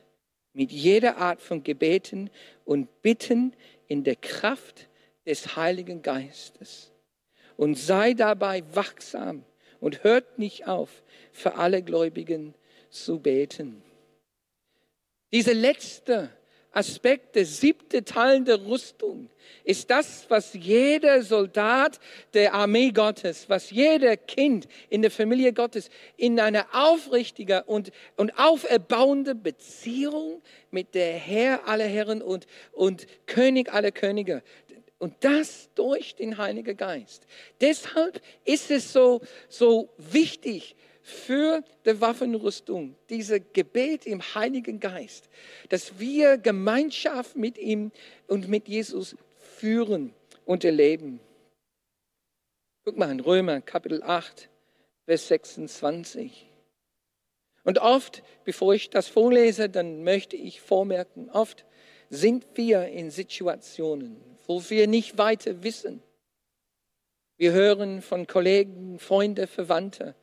mit 0.54 0.72
jeder 0.72 1.18
Art 1.18 1.42
von 1.42 1.64
Gebeten 1.64 2.30
und 2.66 3.02
Bitten 3.02 3.54
in 3.88 4.04
der 4.04 4.16
Kraft 4.16 4.88
des 5.26 5.56
Heiligen 5.56 6.02
Geistes. 6.02 6.92
Und 7.58 7.76
sei 7.76 8.14
dabei 8.14 8.64
wachsam 8.74 9.44
und 9.80 10.04
hört 10.04 10.40
nicht 10.40 10.68
auf, 10.68 11.04
für 11.32 11.56
alle 11.56 11.84
Gläubigen 11.84 12.56
zu 12.90 13.20
beten. 13.20 13.84
Diese 15.32 15.54
letzte 15.54 16.30
Aspekt, 16.74 17.36
der 17.36 17.46
siebte 17.46 18.04
Teil 18.04 18.44
der 18.44 18.66
Rüstung, 18.66 19.30
ist 19.64 19.90
das, 19.90 20.26
was 20.30 20.54
jeder 20.54 21.22
Soldat 21.22 22.00
der 22.34 22.54
Armee 22.54 22.92
Gottes, 22.92 23.50
was 23.50 23.72
jeder 23.72 24.16
Kind 24.18 24.68
in 24.90 25.02
der 25.02 25.12
Familie 25.12 25.54
Gottes 25.54 25.90
in 26.18 26.40
einer 26.40 26.66
aufrichtigen 26.74 27.62
und, 27.66 27.92
und 28.16 28.38
auferbauende 28.38 29.36
Beziehung 29.36 30.42
mit 30.72 30.96
der 30.96 31.14
Herr 31.14 31.68
aller 31.68 31.86
Herren 31.86 32.22
und, 32.22 32.48
und 32.72 33.06
König 33.26 33.74
aller 33.74 33.92
Könige. 33.92 34.42
Und 34.98 35.16
das 35.22 35.70
durch 35.76 36.16
den 36.16 36.38
Heiligen 36.38 36.78
Geist. 36.78 37.26
Deshalb 37.60 38.22
ist 38.46 38.72
es 38.72 38.94
so, 38.94 39.22
so 39.50 39.90
wichtig, 39.98 40.76
für 41.04 41.64
die 41.86 42.00
Waffenrüstung, 42.00 42.96
diese 43.10 43.40
Gebet 43.40 44.06
im 44.06 44.22
Heiligen 44.22 44.80
Geist, 44.80 45.30
dass 45.70 46.00
wir 46.00 46.38
Gemeinschaft 46.38 47.36
mit 47.36 47.58
ihm 47.58 47.92
und 48.28 48.48
mit 48.48 48.68
Jesus 48.68 49.16
führen 49.38 50.14
und 50.46 50.64
erleben. 50.64 51.20
Guck 52.84 52.98
mal 52.98 53.12
in 53.12 53.20
Römer 53.20 53.62
Kapitel 53.62 54.02
8, 54.04 54.50
Vers 55.06 55.28
26. 55.28 56.48
Und 57.64 57.80
oft, 57.80 58.24
bevor 58.44 58.74
ich 58.74 58.90
das 58.90 59.08
vorlese, 59.08 59.70
dann 59.70 60.04
möchte 60.04 60.36
ich 60.36 60.62
vormerken, 60.62 61.30
oft 61.30 61.66
sind 62.10 62.46
wir 62.56 62.88
in 62.88 63.12
Situationen, 63.12 64.20
wo 64.48 64.64
wir 64.70 64.88
nicht 64.88 65.18
weiter 65.18 65.64
wissen. 65.64 66.02
Wir 67.38 67.52
hören 67.54 68.02
von 68.02 68.28
Kollegen, 68.28 69.00
Freunden, 69.00 69.48
Verwandten, 69.48 70.14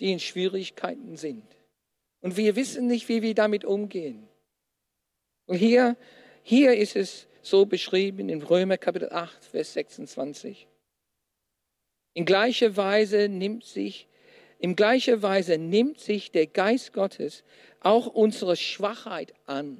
die 0.00 0.12
in 0.12 0.20
Schwierigkeiten 0.20 1.16
sind. 1.16 1.44
Und 2.20 2.36
wir 2.36 2.56
wissen 2.56 2.86
nicht, 2.86 3.08
wie 3.08 3.22
wir 3.22 3.34
damit 3.34 3.64
umgehen. 3.64 4.28
Und 5.46 5.56
hier, 5.56 5.96
hier 6.42 6.74
ist 6.74 6.96
es 6.96 7.26
so 7.42 7.66
beschrieben 7.66 8.28
in 8.28 8.42
Römer 8.42 8.78
Kapitel 8.78 9.10
8, 9.10 9.44
Vers 9.44 9.74
26. 9.74 10.66
In 12.14 12.24
gleicher 12.24 12.76
Weise 12.76 13.28
nimmt 13.28 13.64
sich, 13.64 14.08
in 14.58 14.76
gleicher 14.76 15.20
Weise 15.20 15.58
nimmt 15.58 16.00
sich 16.00 16.30
der 16.30 16.46
Geist 16.46 16.92
Gottes 16.92 17.44
auch 17.80 18.06
unsere 18.06 18.56
Schwachheit 18.56 19.34
an. 19.46 19.78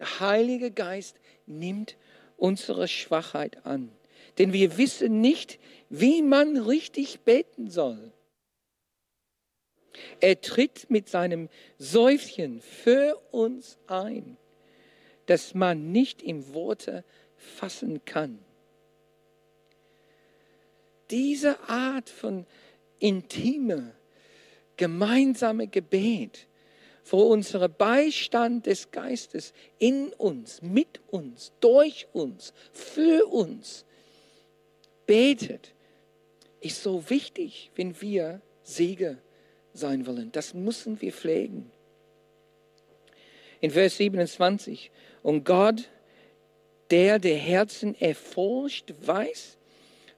Der 0.00 0.20
Heilige 0.20 0.72
Geist 0.72 1.20
nimmt 1.46 1.96
unsere 2.36 2.88
Schwachheit 2.88 3.64
an. 3.64 3.92
Denn 4.38 4.52
wir 4.52 4.78
wissen 4.78 5.20
nicht, 5.20 5.60
wie 5.90 6.22
man 6.22 6.56
richtig 6.56 7.20
beten 7.20 7.70
soll. 7.70 8.12
Er 10.20 10.40
tritt 10.40 10.90
mit 10.90 11.08
seinem 11.08 11.48
Seufchen 11.78 12.60
für 12.60 13.20
uns 13.30 13.78
ein, 13.86 14.36
das 15.26 15.54
man 15.54 15.92
nicht 15.92 16.22
im 16.22 16.54
Worte 16.54 17.04
fassen 17.36 18.04
kann. 18.04 18.38
Diese 21.10 21.60
Art 21.68 22.08
von 22.08 22.46
intime, 22.98 23.94
gemeinsame 24.76 25.66
Gebet, 25.66 26.46
wo 27.04 27.22
unser 27.22 27.68
Beistand 27.68 28.66
des 28.66 28.90
Geistes 28.90 29.52
in 29.78 30.12
uns, 30.14 30.62
mit 30.62 31.00
uns, 31.08 31.52
durch 31.60 32.06
uns, 32.12 32.54
für 32.72 33.26
uns 33.26 33.84
betet, 35.06 35.74
ist 36.60 36.82
so 36.82 37.10
wichtig, 37.10 37.70
wenn 37.74 38.00
wir 38.00 38.40
Siege 38.62 39.18
sein 39.72 40.06
wollen. 40.06 40.32
Das 40.32 40.54
müssen 40.54 41.00
wir 41.00 41.12
pflegen. 41.12 41.70
In 43.60 43.70
Vers 43.70 43.96
27, 43.96 44.90
und 45.22 45.44
Gott, 45.44 45.88
der 46.90 47.18
der 47.18 47.36
Herzen 47.36 47.94
erforscht, 48.00 48.92
weiß, 49.00 49.56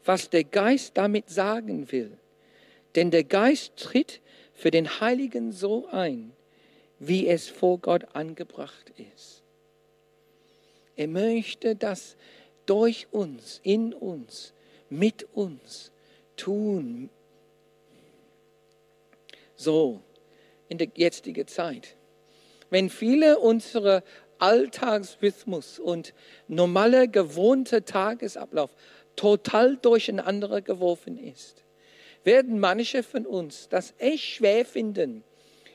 was 0.04 0.30
der 0.30 0.44
Geist 0.44 0.96
damit 0.96 1.28
sagen 1.30 1.90
will. 1.92 2.16
Denn 2.94 3.10
der 3.10 3.24
Geist 3.24 3.76
tritt 3.76 4.20
für 4.54 4.70
den 4.70 5.00
Heiligen 5.00 5.52
so 5.52 5.86
ein, 5.88 6.32
wie 6.98 7.28
es 7.28 7.48
vor 7.48 7.78
Gott 7.78 8.14
angebracht 8.14 8.92
ist. 9.14 9.42
Er 10.96 11.08
möchte 11.08 11.74
das 11.74 12.16
durch 12.66 13.08
uns, 13.10 13.60
in 13.62 13.92
uns, 13.92 14.54
mit 14.88 15.26
uns 15.34 15.90
tun, 16.36 17.10
so 19.64 20.02
in 20.68 20.78
der 20.78 20.88
jetzigen 20.94 21.46
Zeit. 21.46 21.96
Wenn 22.70 22.90
viele 22.90 23.38
unserer 23.38 24.02
Alltagsrhythmus 24.38 25.78
und 25.78 26.14
normale 26.48 27.08
gewohnte 27.08 27.84
Tagesablauf 27.84 28.70
total 29.16 29.76
durcheinander 29.76 30.60
geworfen 30.60 31.18
ist, 31.18 31.64
werden 32.24 32.58
manche 32.58 33.02
von 33.02 33.26
uns 33.26 33.68
das 33.68 33.94
echt 33.98 34.24
schwer 34.24 34.64
finden, 34.64 35.24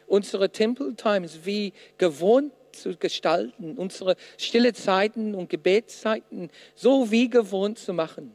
unsere 0.07 0.49
Temple 0.49 0.95
Times 0.95 1.39
wie 1.45 1.73
gewohnt 1.97 2.53
zu 2.71 2.95
gestalten, 2.97 3.77
unsere 3.77 4.15
stille 4.37 4.73
Zeiten 4.73 5.35
und 5.35 5.49
Gebetszeiten 5.49 6.49
so 6.75 7.11
wie 7.11 7.29
gewohnt 7.29 7.77
zu 7.77 7.93
machen. 7.93 8.33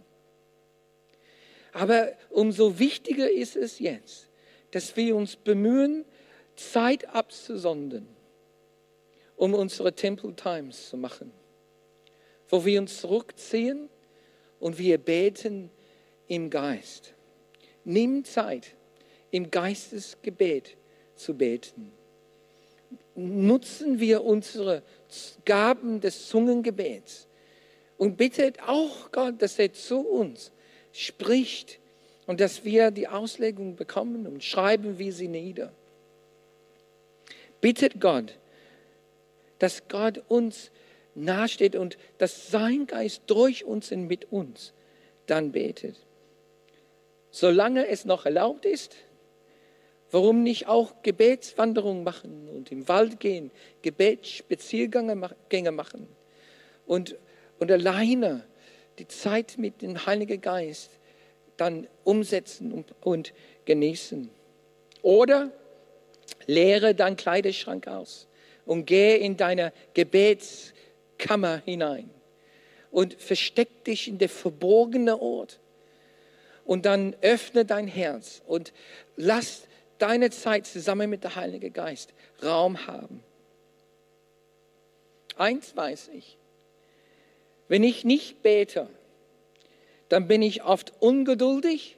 Aber 1.73 2.13
umso 2.31 2.79
wichtiger 2.79 3.31
ist 3.31 3.57
es 3.57 3.81
jetzt, 3.81 4.31
dass 4.75 4.97
wir 4.97 5.15
uns 5.15 5.37
bemühen, 5.37 6.05
Zeit 6.57 7.09
abzusondern, 7.09 8.09
um 9.37 9.55
unsere 9.55 9.93
Temple 9.93 10.35
Times 10.35 10.91
zu 10.91 10.97
machen, 10.97 11.31
wo 12.49 12.65
wir 12.65 12.81
uns 12.81 13.01
zurückziehen 13.01 13.89
und 14.59 14.79
wir 14.79 14.99
beten 14.99 15.71
im 16.27 16.51
Geist. 16.51 17.15
Nimm 17.85 18.25
Zeit, 18.25 18.75
im 19.31 19.51
Geistesgebet 19.51 20.77
zu 21.15 21.35
beten. 21.35 21.93
Nutzen 23.15 24.01
wir 24.01 24.25
unsere 24.25 24.83
Gaben 25.45 26.01
des 26.01 26.29
Zungengebets 26.29 27.29
und 27.97 28.17
bittet 28.17 28.61
auch 28.63 29.13
Gott, 29.13 29.41
dass 29.41 29.59
er 29.59 29.73
zu 29.73 30.01
uns 30.01 30.51
spricht 30.93 31.79
und 32.27 32.41
dass 32.41 32.65
wir 32.65 32.91
die 32.91 33.09
Auslegung 33.09 33.77
bekommen 33.77 34.27
und 34.27 34.43
schreiben 34.43 34.99
wir 34.99 35.13
sie 35.13 35.29
nieder. 35.29 35.73
Bittet 37.61 38.01
Gott, 38.01 38.39
dass 39.59 39.89
Gott 39.89 40.23
uns 40.29 40.71
nahesteht 41.15 41.77
und 41.77 41.97
dass 42.19 42.51
sein 42.51 42.87
Geist 42.87 43.23
durch 43.27 43.65
uns 43.65 43.93
und 43.93 44.07
mit 44.07 44.31
uns 44.33 44.73
dann 45.27 45.53
betet. 45.53 45.97
Solange 47.31 47.87
es 47.89 48.05
noch 48.05 48.27
erlaubt 48.27 48.65
ist, 48.65 48.97
warum 50.11 50.43
nicht 50.43 50.69
auch 50.69 51.03
Gebetswanderungen 51.03 52.05
machen 52.05 52.49
und 52.49 52.71
im 52.71 52.87
Wald 52.89 53.21
gehen, 53.21 53.51
Gebetsspaziergänge 53.83 55.15
machen 55.73 56.09
und, 56.87 57.17
und 57.59 57.73
alleine 57.73 58.45
die 58.99 59.09
Zeit 59.09 59.59
mit 59.59 59.83
dem 59.83 60.07
Heiligen 60.07 60.41
Geist 60.41 60.91
dann 61.57 61.87
umsetzen 62.05 62.85
und, 63.01 63.33
genießen. 63.65 64.31
Oder 65.03 65.51
leere 66.47 66.95
deinen 66.95 67.17
Kleiderschrank 67.17 67.87
aus 67.89 68.27
und 68.67 68.87
gehe 68.87 69.17
in 69.17 69.37
deine 69.37 69.73
Gebetskammer 69.95 71.63
hinein 71.65 72.11
und 72.91 73.15
versteck 73.15 73.85
dich 73.85 74.09
in 74.09 74.19
der 74.19 74.29
verborgene 74.29 75.21
Ort. 75.21 75.59
Und 76.65 76.87
dann 76.87 77.15
öffne 77.21 77.65
dein 77.65 77.89
Herz 77.89 78.43
und 78.47 78.73
lass 79.17 79.67
deine 79.99 80.31
Zeit 80.31 80.67
zusammen 80.67 81.11
mit 81.11 81.25
dem 81.25 81.35
Heiligen 81.35 81.73
Geist 81.73 82.15
Raum 82.43 82.87
haben. 82.87 83.23
Eins 85.37 85.77
weiß 85.77 86.11
ich, 86.15 86.39
wenn 87.69 87.83
ich 87.83 88.05
nicht 88.05 88.43
bete, 88.43 88.89
dann 90.09 90.29
bin 90.29 90.43
ich 90.43 90.65
oft 90.65 90.93
ungeduldig 91.01 91.97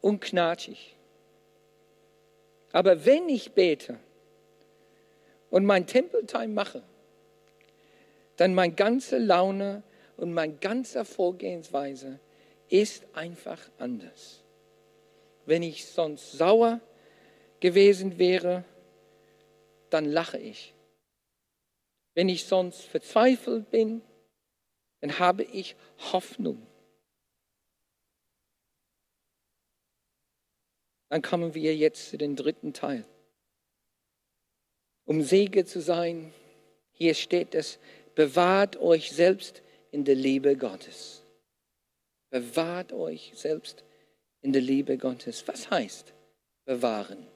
und 0.00 0.20
knatschig. 0.20 0.96
Aber 2.72 3.04
wenn 3.04 3.28
ich 3.28 3.52
bete 3.52 3.98
und 5.50 5.64
mein 5.64 5.86
Tempeltime 5.86 6.48
mache, 6.48 6.82
dann 8.36 8.54
meine 8.54 8.74
ganze 8.74 9.18
Laune 9.18 9.82
und 10.16 10.32
meine 10.32 10.54
ganze 10.54 11.04
Vorgehensweise 11.04 12.20
ist 12.68 13.04
einfach 13.12 13.58
anders. 13.78 14.42
Wenn 15.46 15.62
ich 15.62 15.86
sonst 15.86 16.32
sauer 16.32 16.80
gewesen 17.58 18.18
wäre, 18.18 18.64
dann 19.90 20.04
lache 20.04 20.38
ich. 20.38 20.72
Wenn 22.14 22.28
ich 22.28 22.44
sonst 22.44 22.82
verzweifelt 22.82 23.70
bin, 23.70 24.02
dann 25.00 25.18
habe 25.18 25.42
ich 25.42 25.76
Hoffnung. 26.12 26.66
Dann 31.10 31.22
kommen 31.22 31.54
wir 31.54 31.76
jetzt 31.76 32.08
zu 32.08 32.16
dem 32.16 32.36
dritten 32.36 32.72
Teil. 32.72 33.04
Um 35.04 35.22
Segen 35.22 35.66
zu 35.66 35.80
sein, 35.80 36.32
hier 36.92 37.14
steht 37.14 37.54
es, 37.54 37.80
bewahrt 38.14 38.76
euch 38.76 39.10
selbst 39.10 39.62
in 39.90 40.04
der 40.04 40.14
Liebe 40.14 40.56
Gottes. 40.56 41.24
Bewahrt 42.30 42.92
euch 42.92 43.32
selbst 43.34 43.82
in 44.40 44.52
der 44.52 44.62
Liebe 44.62 44.96
Gottes. 44.98 45.46
Was 45.48 45.68
heißt 45.68 46.14
bewahren? 46.64 47.26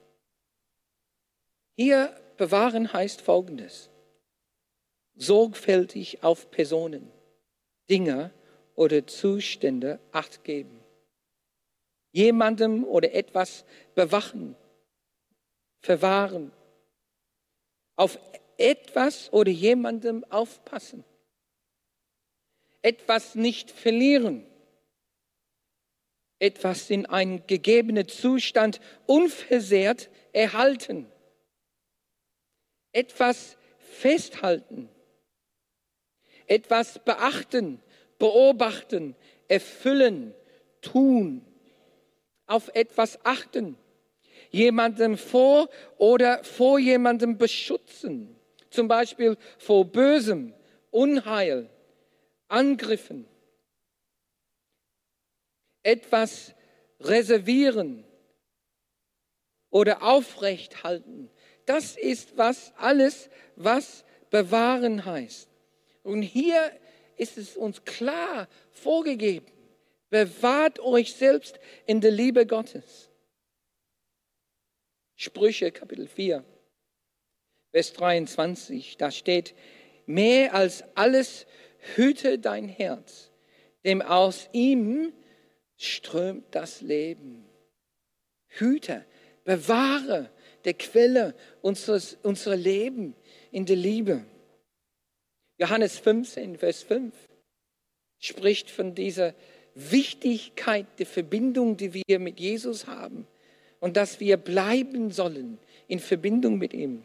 Hier 1.76 2.16
bewahren 2.36 2.92
heißt 2.92 3.20
Folgendes. 3.20 3.90
Sorgfältig 5.16 6.22
auf 6.22 6.48
Personen, 6.52 7.10
Dinge 7.90 8.30
oder 8.76 9.04
Zustände 9.08 9.98
acht 10.12 10.44
geben. 10.44 10.83
Jemandem 12.14 12.84
oder 12.84 13.12
etwas 13.12 13.64
bewachen, 13.96 14.54
verwahren. 15.80 16.52
Auf 17.96 18.20
etwas 18.56 19.32
oder 19.32 19.50
jemandem 19.50 20.24
aufpassen. 20.30 21.02
Etwas 22.82 23.34
nicht 23.34 23.68
verlieren. 23.72 24.46
Etwas 26.38 26.88
in 26.88 27.06
einen 27.06 27.44
gegebenen 27.48 28.06
Zustand 28.06 28.80
unversehrt 29.06 30.08
erhalten. 30.32 31.10
Etwas 32.92 33.56
festhalten. 33.78 34.88
Etwas 36.46 37.00
beachten, 37.04 37.82
beobachten, 38.20 39.16
erfüllen, 39.48 40.32
tun. 40.80 41.44
Auf 42.46 42.70
etwas 42.74 43.24
achten 43.24 43.76
jemandem 44.50 45.18
vor 45.18 45.68
oder 45.98 46.44
vor 46.44 46.78
jemandem 46.78 47.36
beschützen. 47.38 48.36
Zum 48.70 48.88
Beispiel 48.88 49.36
vor 49.58 49.84
Bösem, 49.84 50.54
Unheil, 50.90 51.68
Angriffen. 52.48 53.26
Etwas 55.82 56.54
reservieren 57.00 58.04
oder 59.70 60.02
aufrecht 60.02 60.84
halten. 60.84 61.30
Das 61.66 61.96
ist 61.96 62.36
was 62.36 62.72
alles, 62.76 63.28
was 63.56 64.04
bewahren 64.30 65.04
heißt. 65.04 65.48
Und 66.04 66.22
hier 66.22 66.70
ist 67.16 67.38
es 67.38 67.56
uns 67.56 67.84
klar 67.84 68.48
vorgegeben. 68.70 69.53
Bewahrt 70.14 70.78
euch 70.78 71.12
selbst 71.14 71.58
in 71.86 72.00
der 72.00 72.12
Liebe 72.12 72.46
Gottes. 72.46 73.10
Sprüche 75.16 75.72
Kapitel 75.72 76.06
4. 76.06 76.44
Vers 77.72 77.94
23, 77.94 78.96
da 78.96 79.10
steht, 79.10 79.56
mehr 80.06 80.54
als 80.54 80.84
alles 80.94 81.46
hüte 81.96 82.38
dein 82.38 82.68
Herz, 82.68 83.32
denn 83.82 84.02
aus 84.02 84.48
ihm 84.52 85.12
strömt 85.78 86.44
das 86.54 86.80
Leben. 86.80 87.44
Hüte, 88.46 89.04
bewahre 89.42 90.30
der 90.64 90.74
Quelle 90.74 91.34
unseres, 91.60 92.18
unserer 92.22 92.54
Leben 92.54 93.16
in 93.50 93.66
der 93.66 93.74
Liebe. 93.74 94.24
Johannes 95.58 95.98
15, 95.98 96.56
Vers 96.58 96.84
5 96.84 97.12
spricht 98.20 98.70
von 98.70 98.94
dieser 98.94 99.34
Wichtigkeit 99.74 100.86
der 100.98 101.06
Verbindung, 101.06 101.76
die 101.76 101.94
wir 101.94 102.18
mit 102.18 102.38
Jesus 102.38 102.86
haben 102.86 103.26
und 103.80 103.96
dass 103.96 104.20
wir 104.20 104.36
bleiben 104.36 105.10
sollen 105.10 105.58
in 105.88 105.98
Verbindung 105.98 106.58
mit 106.58 106.72
ihm. 106.72 107.02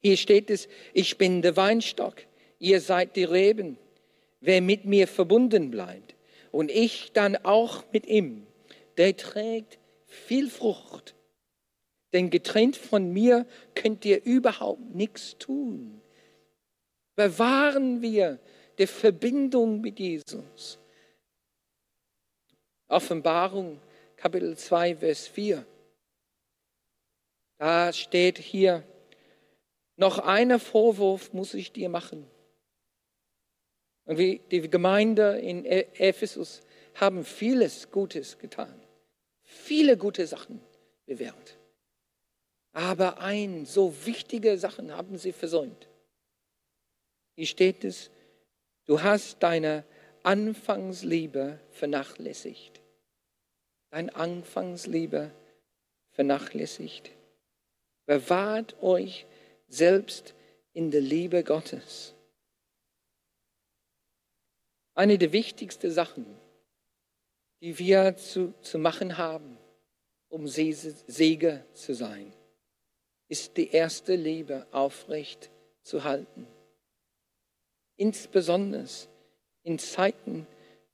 Hier 0.00 0.16
steht 0.16 0.50
es, 0.50 0.68
ich 0.92 1.16
bin 1.16 1.42
der 1.42 1.56
Weinstock, 1.56 2.16
ihr 2.58 2.80
seid 2.80 3.16
die 3.16 3.24
Reben. 3.24 3.78
Wer 4.40 4.60
mit 4.60 4.84
mir 4.84 5.06
verbunden 5.06 5.70
bleibt 5.70 6.16
und 6.50 6.70
ich 6.70 7.12
dann 7.12 7.36
auch 7.36 7.84
mit 7.92 8.06
ihm, 8.06 8.46
der 8.96 9.16
trägt 9.16 9.78
viel 10.06 10.50
Frucht. 10.50 11.14
Denn 12.12 12.28
getrennt 12.28 12.76
von 12.76 13.12
mir 13.12 13.46
könnt 13.74 14.04
ihr 14.04 14.24
überhaupt 14.24 14.94
nichts 14.94 15.38
tun. 15.38 16.00
Bewahren 17.14 18.02
wir 18.02 18.38
die 18.78 18.86
Verbindung 18.86 19.80
mit 19.80 19.98
Jesus. 19.98 20.78
Offenbarung 22.92 23.80
Kapitel 24.16 24.56
2, 24.56 24.96
Vers 24.96 25.26
4. 25.26 25.66
Da 27.58 27.92
steht 27.92 28.38
hier, 28.38 28.84
noch 29.96 30.18
einen 30.18 30.60
Vorwurf 30.60 31.32
muss 31.32 31.54
ich 31.54 31.72
dir 31.72 31.88
machen. 31.88 32.26
Und 34.04 34.18
wie 34.18 34.40
die 34.50 34.68
Gemeinde 34.68 35.38
in 35.38 35.64
e- 35.64 35.86
Ephesus 35.94 36.60
haben 36.94 37.24
vieles 37.24 37.90
Gutes 37.90 38.38
getan, 38.38 38.80
viele 39.42 39.96
gute 39.96 40.26
Sachen 40.26 40.60
bewährt. 41.06 41.56
Aber 42.72 43.18
ein, 43.18 43.64
so 43.64 43.94
wichtige 44.04 44.58
Sachen 44.58 44.94
haben 44.94 45.16
sie 45.16 45.32
versäumt. 45.32 45.88
Hier 47.36 47.46
steht 47.46 47.84
es, 47.84 48.10
du 48.84 49.02
hast 49.02 49.42
deine 49.42 49.84
Anfangsliebe 50.24 51.58
vernachlässigt. 51.70 52.81
Dein 53.92 54.08
Anfangsliebe 54.08 55.30
vernachlässigt. 56.12 57.10
Bewahrt 58.06 58.82
euch 58.82 59.26
selbst 59.68 60.34
in 60.72 60.90
der 60.90 61.02
Liebe 61.02 61.44
Gottes. 61.44 62.14
Eine 64.94 65.18
der 65.18 65.32
wichtigsten 65.32 65.90
Sachen, 65.90 66.24
die 67.60 67.78
wir 67.78 68.16
zu, 68.16 68.54
zu 68.62 68.78
machen 68.78 69.18
haben, 69.18 69.58
um 70.30 70.48
Sege 70.48 71.66
zu 71.74 71.94
sein, 71.94 72.32
ist 73.28 73.58
die 73.58 73.72
erste 73.72 74.14
Liebe 74.14 74.66
aufrecht 74.72 75.50
zu 75.82 76.02
halten. 76.04 76.46
Insbesondere 77.96 78.88
in 79.64 79.78
Zeiten 79.78 80.46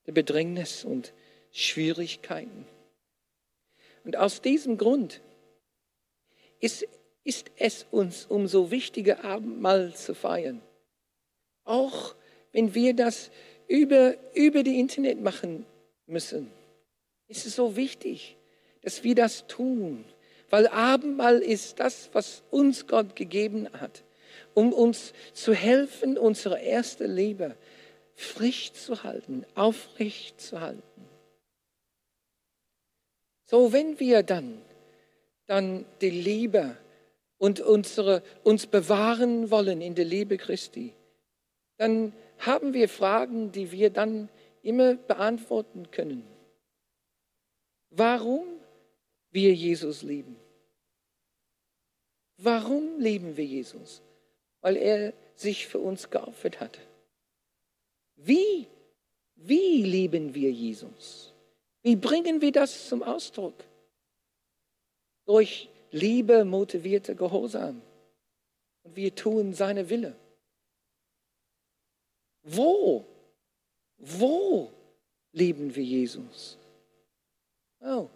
der 0.04 0.12
Bedrängnis 0.12 0.84
und 0.84 1.12
Schwierigkeiten. 1.52 2.66
Und 4.08 4.16
aus 4.16 4.40
diesem 4.40 4.78
Grund 4.78 5.20
ist, 6.60 6.88
ist 7.24 7.50
es 7.58 7.84
uns 7.90 8.24
umso 8.24 8.70
wichtiger, 8.70 9.22
Abendmahl 9.22 9.94
zu 9.94 10.14
feiern. 10.14 10.62
Auch 11.64 12.14
wenn 12.52 12.74
wir 12.74 12.94
das 12.94 13.30
über, 13.66 14.14
über 14.32 14.62
die 14.62 14.80
Internet 14.80 15.20
machen 15.20 15.66
müssen, 16.06 16.50
ist 17.26 17.44
es 17.44 17.54
so 17.54 17.76
wichtig, 17.76 18.38
dass 18.80 19.04
wir 19.04 19.14
das 19.14 19.46
tun. 19.46 20.06
Weil 20.48 20.68
Abendmahl 20.68 21.40
ist 21.40 21.78
das, 21.78 22.08
was 22.14 22.42
uns 22.50 22.86
Gott 22.86 23.14
gegeben 23.14 23.68
hat, 23.74 24.04
um 24.54 24.72
uns 24.72 25.12
zu 25.34 25.52
helfen, 25.52 26.16
unsere 26.16 26.58
erste 26.58 27.06
Liebe 27.06 27.56
frisch 28.14 28.72
zu 28.72 29.02
halten, 29.02 29.44
aufrecht 29.54 30.40
zu 30.40 30.62
halten. 30.62 31.07
So, 33.50 33.72
wenn 33.72 33.98
wir 33.98 34.22
dann, 34.22 34.60
dann 35.46 35.86
die 36.02 36.10
Liebe 36.10 36.76
und 37.38 37.60
unsere, 37.60 38.22
uns 38.44 38.66
bewahren 38.66 39.50
wollen 39.50 39.80
in 39.80 39.94
der 39.94 40.04
Liebe 40.04 40.36
Christi, 40.36 40.92
dann 41.78 42.12
haben 42.36 42.74
wir 42.74 42.90
Fragen, 42.90 43.50
die 43.50 43.72
wir 43.72 43.88
dann 43.88 44.28
immer 44.62 44.96
beantworten 44.96 45.90
können. 45.90 46.26
Warum 47.88 48.44
wir 49.30 49.54
Jesus 49.54 50.02
lieben? 50.02 50.36
Warum 52.36 53.00
lieben 53.00 53.38
wir 53.38 53.46
Jesus? 53.46 54.02
Weil 54.60 54.76
er 54.76 55.14
sich 55.36 55.66
für 55.66 55.78
uns 55.78 56.10
geopfert 56.10 56.60
hat. 56.60 56.78
Wie, 58.14 58.66
wie 59.36 59.84
lieben 59.84 60.34
wir 60.34 60.50
Jesus? 60.50 61.32
Wie 61.88 61.96
bringen 61.96 62.42
wir 62.42 62.52
das 62.52 62.86
zum 62.86 63.02
Ausdruck? 63.02 63.54
Durch 65.24 65.70
Liebe 65.90 66.44
motivierte 66.44 67.14
Gehorsam. 67.14 67.80
Und 68.82 68.94
wir 68.94 69.14
tun 69.14 69.54
seine 69.54 69.88
Wille. 69.88 70.14
Wo? 72.42 73.06
Wo 73.96 74.70
lieben 75.32 75.74
wir 75.74 75.82
Jesus? 75.82 76.58
Oh. 77.80 78.10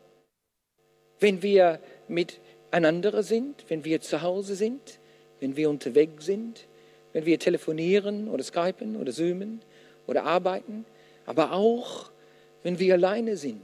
Wenn 1.19 1.41
wir 1.41 1.81
miteinander 2.09 3.23
sind, 3.23 3.65
wenn 3.71 3.87
wir 3.87 4.03
zu 4.03 4.21
Hause 4.21 4.55
sind, 4.55 4.99
wenn 5.41 5.57
wir 5.57 5.71
unterwegs 5.71 6.27
sind, 6.27 6.67
wenn 7.15 7.25
wir 7.25 7.39
telefonieren 7.39 8.29
oder 8.29 8.45
skypen 8.45 8.97
oder 8.97 9.13
zoomen 9.13 9.63
oder 10.07 10.25
arbeiten, 10.25 10.85
aber 11.25 11.53
auch 11.53 12.13
wenn 12.63 12.79
wir 12.79 12.95
alleine 12.95 13.37
sind, 13.37 13.61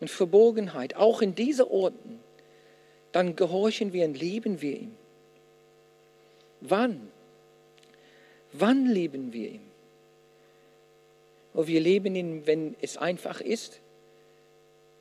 in 0.00 0.08
Verborgenheit, 0.08 0.96
auch 0.96 1.22
in 1.22 1.34
diesen 1.34 1.66
Orten, 1.66 2.20
dann 3.12 3.36
gehorchen 3.36 3.92
wir 3.92 4.06
und 4.06 4.18
lieben 4.18 4.60
wir 4.60 4.76
ihm. 4.76 4.94
Wann? 6.60 7.10
Wann 8.52 8.86
lieben 8.86 9.32
wir 9.32 9.50
ihn? 9.50 9.70
Und 11.52 11.66
wir 11.66 11.80
lieben 11.80 12.14
ihn, 12.14 12.46
wenn 12.46 12.76
es 12.80 12.96
einfach 12.96 13.40
ist, 13.40 13.80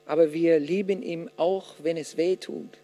aber 0.05 0.33
wir 0.33 0.59
lieben 0.59 1.03
ihn 1.03 1.29
auch, 1.37 1.75
wenn 1.79 1.97
es 1.97 2.17
weh 2.17 2.35
tut. 2.35 2.79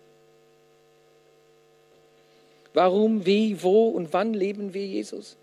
Warum, 2.74 3.26
wie, 3.26 3.64
wo 3.64 3.88
und 3.88 4.14
wann 4.14 4.34
lieben 4.34 4.74
wir 4.74 4.86
Jesus? 4.86 5.38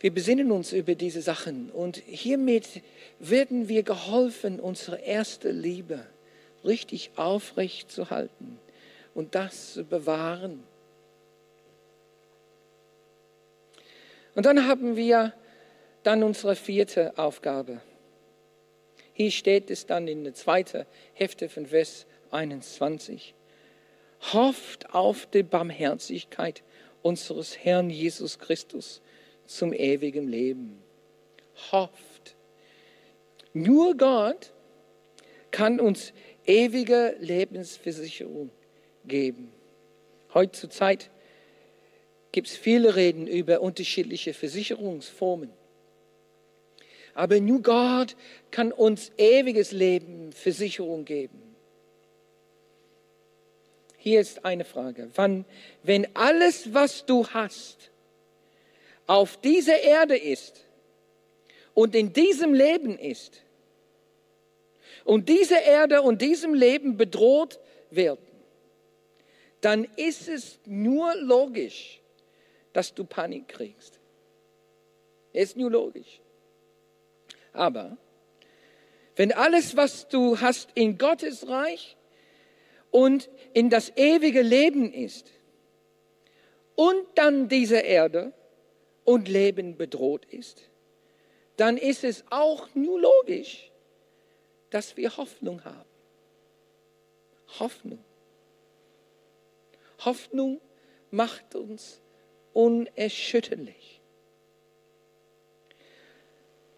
Wir 0.00 0.12
besinnen 0.14 0.50
uns 0.50 0.72
über 0.72 0.94
diese 0.94 1.20
Sachen 1.20 1.70
und 1.70 1.98
hiermit 2.06 2.82
werden 3.18 3.68
wir 3.68 3.82
geholfen, 3.82 4.58
unsere 4.58 4.98
erste 4.98 5.50
Liebe 5.50 6.06
richtig 6.64 7.10
aufrecht 7.16 7.92
zu 7.92 8.08
halten 8.08 8.58
und 9.14 9.34
das 9.34 9.74
zu 9.74 9.84
bewahren. 9.84 10.62
Und 14.34 14.46
dann 14.46 14.66
haben 14.66 14.96
wir 14.96 15.34
dann 16.02 16.22
unsere 16.22 16.56
vierte 16.56 17.18
Aufgabe. 17.18 17.82
Hier 19.12 19.30
steht 19.30 19.70
es 19.70 19.84
dann 19.84 20.08
in 20.08 20.24
der 20.24 20.32
zweiten 20.32 20.86
Hälfte 21.12 21.50
von 21.50 21.66
Vers 21.66 22.06
21. 22.30 23.34
Hofft 24.32 24.94
auf 24.94 25.26
die 25.26 25.42
Barmherzigkeit 25.42 26.62
unseres 27.02 27.58
Herrn 27.58 27.90
Jesus 27.90 28.38
Christus 28.38 29.02
zum 29.56 29.72
ewigen 29.72 30.28
Leben. 30.28 30.78
Hofft. 31.72 32.36
Nur 33.52 33.96
Gott 33.96 34.52
kann 35.50 35.80
uns 35.80 36.12
ewige 36.46 37.16
Lebensversicherung 37.18 38.50
geben. 39.04 39.52
Heutzutage 40.32 41.06
gibt 42.30 42.46
es 42.46 42.56
viele 42.56 42.94
Reden 42.94 43.26
über 43.26 43.60
unterschiedliche 43.60 44.34
Versicherungsformen. 44.34 45.50
Aber 47.14 47.40
nur 47.40 47.60
Gott 47.60 48.16
kann 48.52 48.70
uns 48.70 49.10
ewiges 49.18 49.72
Leben, 49.72 50.32
Versicherung 50.32 51.04
geben. 51.04 51.42
Hier 53.98 54.20
ist 54.20 54.44
eine 54.44 54.64
Frage. 54.64 55.10
Wann, 55.16 55.44
wenn 55.82 56.06
alles, 56.14 56.72
was 56.72 57.04
du 57.04 57.26
hast, 57.26 57.90
auf 59.10 59.38
dieser 59.38 59.80
Erde 59.80 60.16
ist 60.16 60.64
und 61.74 61.96
in 61.96 62.12
diesem 62.12 62.54
Leben 62.54 62.96
ist, 62.96 63.42
und 65.04 65.28
diese 65.28 65.56
Erde 65.56 66.02
und 66.02 66.22
diesem 66.22 66.54
Leben 66.54 66.96
bedroht 66.96 67.58
werden, 67.90 68.24
dann 69.62 69.88
ist 69.96 70.28
es 70.28 70.60
nur 70.64 71.12
logisch, 71.16 72.00
dass 72.72 72.94
du 72.94 73.02
Panik 73.02 73.48
kriegst. 73.48 73.98
Ist 75.32 75.56
nur 75.56 75.72
logisch. 75.72 76.20
Aber 77.52 77.96
wenn 79.16 79.32
alles, 79.32 79.76
was 79.76 80.06
du 80.06 80.40
hast, 80.40 80.70
in 80.76 80.98
Gottes 80.98 81.48
Reich 81.48 81.96
und 82.92 83.28
in 83.54 83.70
das 83.70 83.90
ewige 83.96 84.42
Leben 84.42 84.92
ist 84.92 85.32
und 86.76 87.04
dann 87.16 87.48
diese 87.48 87.78
Erde 87.78 88.34
und 89.04 89.28
Leben 89.28 89.76
bedroht 89.76 90.24
ist, 90.26 90.70
dann 91.56 91.76
ist 91.76 92.04
es 92.04 92.24
auch 92.30 92.68
nur 92.74 93.00
logisch, 93.00 93.70
dass 94.70 94.96
wir 94.96 95.16
Hoffnung 95.16 95.64
haben. 95.64 95.88
Hoffnung. 97.58 98.04
Hoffnung 100.04 100.60
macht 101.10 101.54
uns 101.54 102.00
unerschütterlich. 102.52 104.00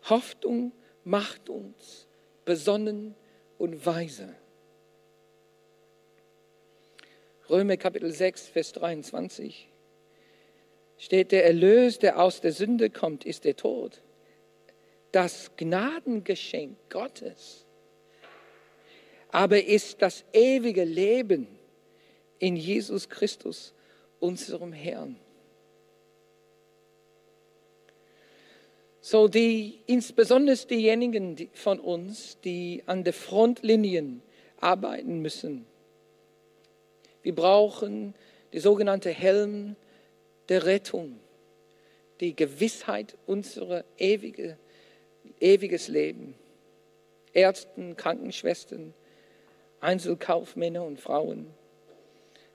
Hoffnung 0.09 0.73
macht 1.05 1.49
uns 1.49 2.09
besonnen 2.45 3.15
und 3.59 3.85
weise. 3.87 4.35
Römer 7.49 7.77
Kapitel 7.77 8.11
6, 8.11 8.49
Vers 8.49 8.73
23 8.73 9.72
steht, 11.03 11.33
der 11.33 11.45
Erlös, 11.45 11.99
der 11.99 12.21
aus 12.21 12.41
der 12.41 12.53
Sünde 12.53 12.91
kommt, 12.91 13.25
ist 13.25 13.45
der 13.45 13.57
Tod. 13.57 14.01
Das 15.11 15.51
Gnadengeschenk 15.57 16.77
Gottes 16.89 17.67
aber 19.33 19.65
ist 19.65 20.03
das 20.03 20.25
ewige 20.33 20.85
Leben 20.85 21.49
in 22.39 22.55
Jesus 22.55 23.09
Christus, 23.09 23.73
unserem 24.21 24.73
Herrn. 24.73 25.17
So 29.01 29.27
die, 29.27 29.81
insbesondere 29.87 30.55
diejenigen 30.55 31.49
von 31.55 31.81
uns, 31.81 32.39
die 32.45 32.83
an 32.87 33.03
der 33.03 33.15
Frontlinien 33.15 34.23
arbeiten 34.61 35.21
müssen. 35.21 35.67
Wir 37.23 37.35
brauchen 37.35 38.15
die 38.53 38.61
sogenannte 38.61 39.11
Helm 39.11 39.77
der 40.49 40.65
Rettung, 40.65 41.19
die 42.21 42.37
Gewissheit 42.37 43.17
unserer 43.27 43.85
ewige, 43.99 44.59
ewiges 45.41 45.89
Leben. 45.89 46.35
Ärzten, 47.33 47.97
Krankenschwestern, 47.97 48.93
Einzelkaufmänner 49.81 50.85
und 50.85 51.01
Frauen, 51.01 51.47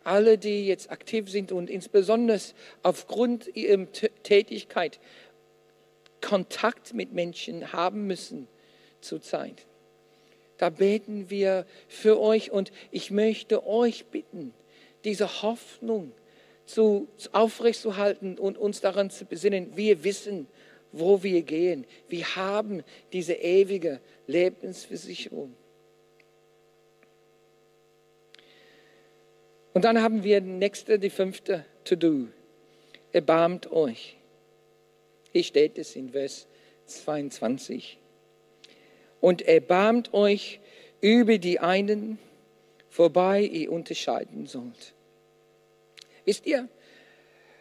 alle, 0.04 0.38
die 0.38 0.68
jetzt 0.68 0.90
aktiv 0.90 1.30
sind 1.30 1.52
und 1.52 1.70
insbesondere 1.70 2.40
aufgrund 2.84 3.54
ihrer 3.56 3.92
Tätigkeit 4.24 5.00
Kontakt 6.22 6.94
mit 6.94 7.12
Menschen 7.12 7.74
haben 7.74 8.08
müssen 8.08 8.48
zurzeit. 9.02 9.66
Da 10.58 10.70
beten 10.70 11.30
wir 11.30 11.66
für 11.88 12.20
euch 12.20 12.52
und 12.52 12.72
ich 12.92 13.12
möchte 13.12 13.68
euch 13.68 14.06
bitten, 14.06 14.54
diese 15.04 15.42
Hoffnung 15.42 16.14
zu, 16.68 17.08
aufrechtzuerhalten 17.32 18.38
und 18.38 18.58
uns 18.58 18.82
daran 18.82 19.10
zu 19.10 19.26
besinnen. 19.26 19.76
Wir 19.76 20.04
wissen, 20.04 20.48
wo 20.92 21.24
wir 21.24 21.42
gehen. 21.42 21.86
Wir 22.08 22.36
haben 22.36 22.84
diese 23.14 23.34
ewige 23.34 24.00
Lebensversicherung. 24.28 25.56
Und 29.74 29.86
dann 29.86 30.02
haben 30.02 30.24
wir 30.24 30.42
nächste, 30.42 31.00
die 31.00 31.10
fünfte 31.10 31.66
To-Do. 31.84 32.28
Erbarmt 33.12 33.72
euch. 33.72 34.18
Hier 35.32 35.44
steht 35.44 35.78
es 35.78 35.96
in 35.96 36.10
Vers 36.10 36.48
22. 36.86 37.98
Und 39.22 39.42
erbarmt 39.44 40.14
euch 40.14 40.60
über 41.00 41.38
die 41.38 41.60
einen, 41.60 42.18
wobei 42.92 43.42
ihr 43.42 43.72
unterscheiden 43.72 44.48
sollt. 44.48 44.96
Wisst 46.28 46.46
ihr, 46.46 46.68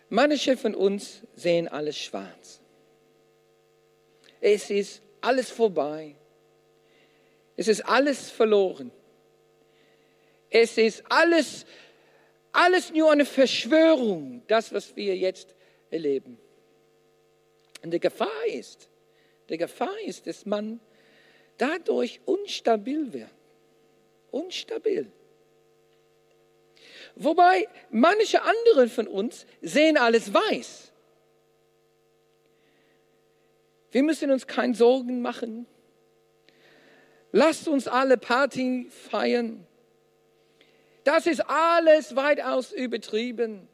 manche 0.08 0.56
von 0.56 0.74
uns 0.74 1.22
sehen 1.36 1.68
alles 1.68 1.96
schwarz. 1.96 2.60
Es 4.40 4.70
ist 4.70 5.02
alles 5.20 5.50
vorbei. 5.50 6.16
Es 7.56 7.68
ist 7.68 7.82
alles 7.86 8.28
verloren. 8.28 8.90
Es 10.50 10.76
ist 10.76 11.02
alles 11.08 11.64
alles 12.56 12.90
nur 12.90 13.12
eine 13.12 13.26
Verschwörung, 13.26 14.42
das, 14.46 14.72
was 14.72 14.96
wir 14.96 15.14
jetzt 15.14 15.54
erleben. 15.90 16.38
Und 17.84 17.92
die 17.92 18.00
Gefahr 18.00 18.46
ist, 18.46 18.88
die 19.50 19.58
Gefahr 19.58 19.94
ist, 20.06 20.26
dass 20.26 20.46
man 20.46 20.80
dadurch 21.58 22.20
unstabil 22.24 23.12
wird. 23.12 23.30
Unstabil. 24.30 25.12
Wobei 27.16 27.66
manche 27.90 28.42
andere 28.42 28.88
von 28.88 29.08
uns 29.08 29.46
sehen 29.62 29.96
alles 29.96 30.32
weiß. 30.32 30.92
Wir 33.90 34.02
müssen 34.02 34.30
uns 34.30 34.46
keine 34.46 34.74
Sorgen 34.74 35.22
machen. 35.22 35.66
Lasst 37.32 37.68
uns 37.68 37.88
alle 37.88 38.18
Party 38.18 38.88
feiern. 39.10 39.66
Das 41.04 41.26
ist 41.26 41.40
alles 41.40 42.14
weitaus 42.14 42.72
übertrieben. 42.72 43.66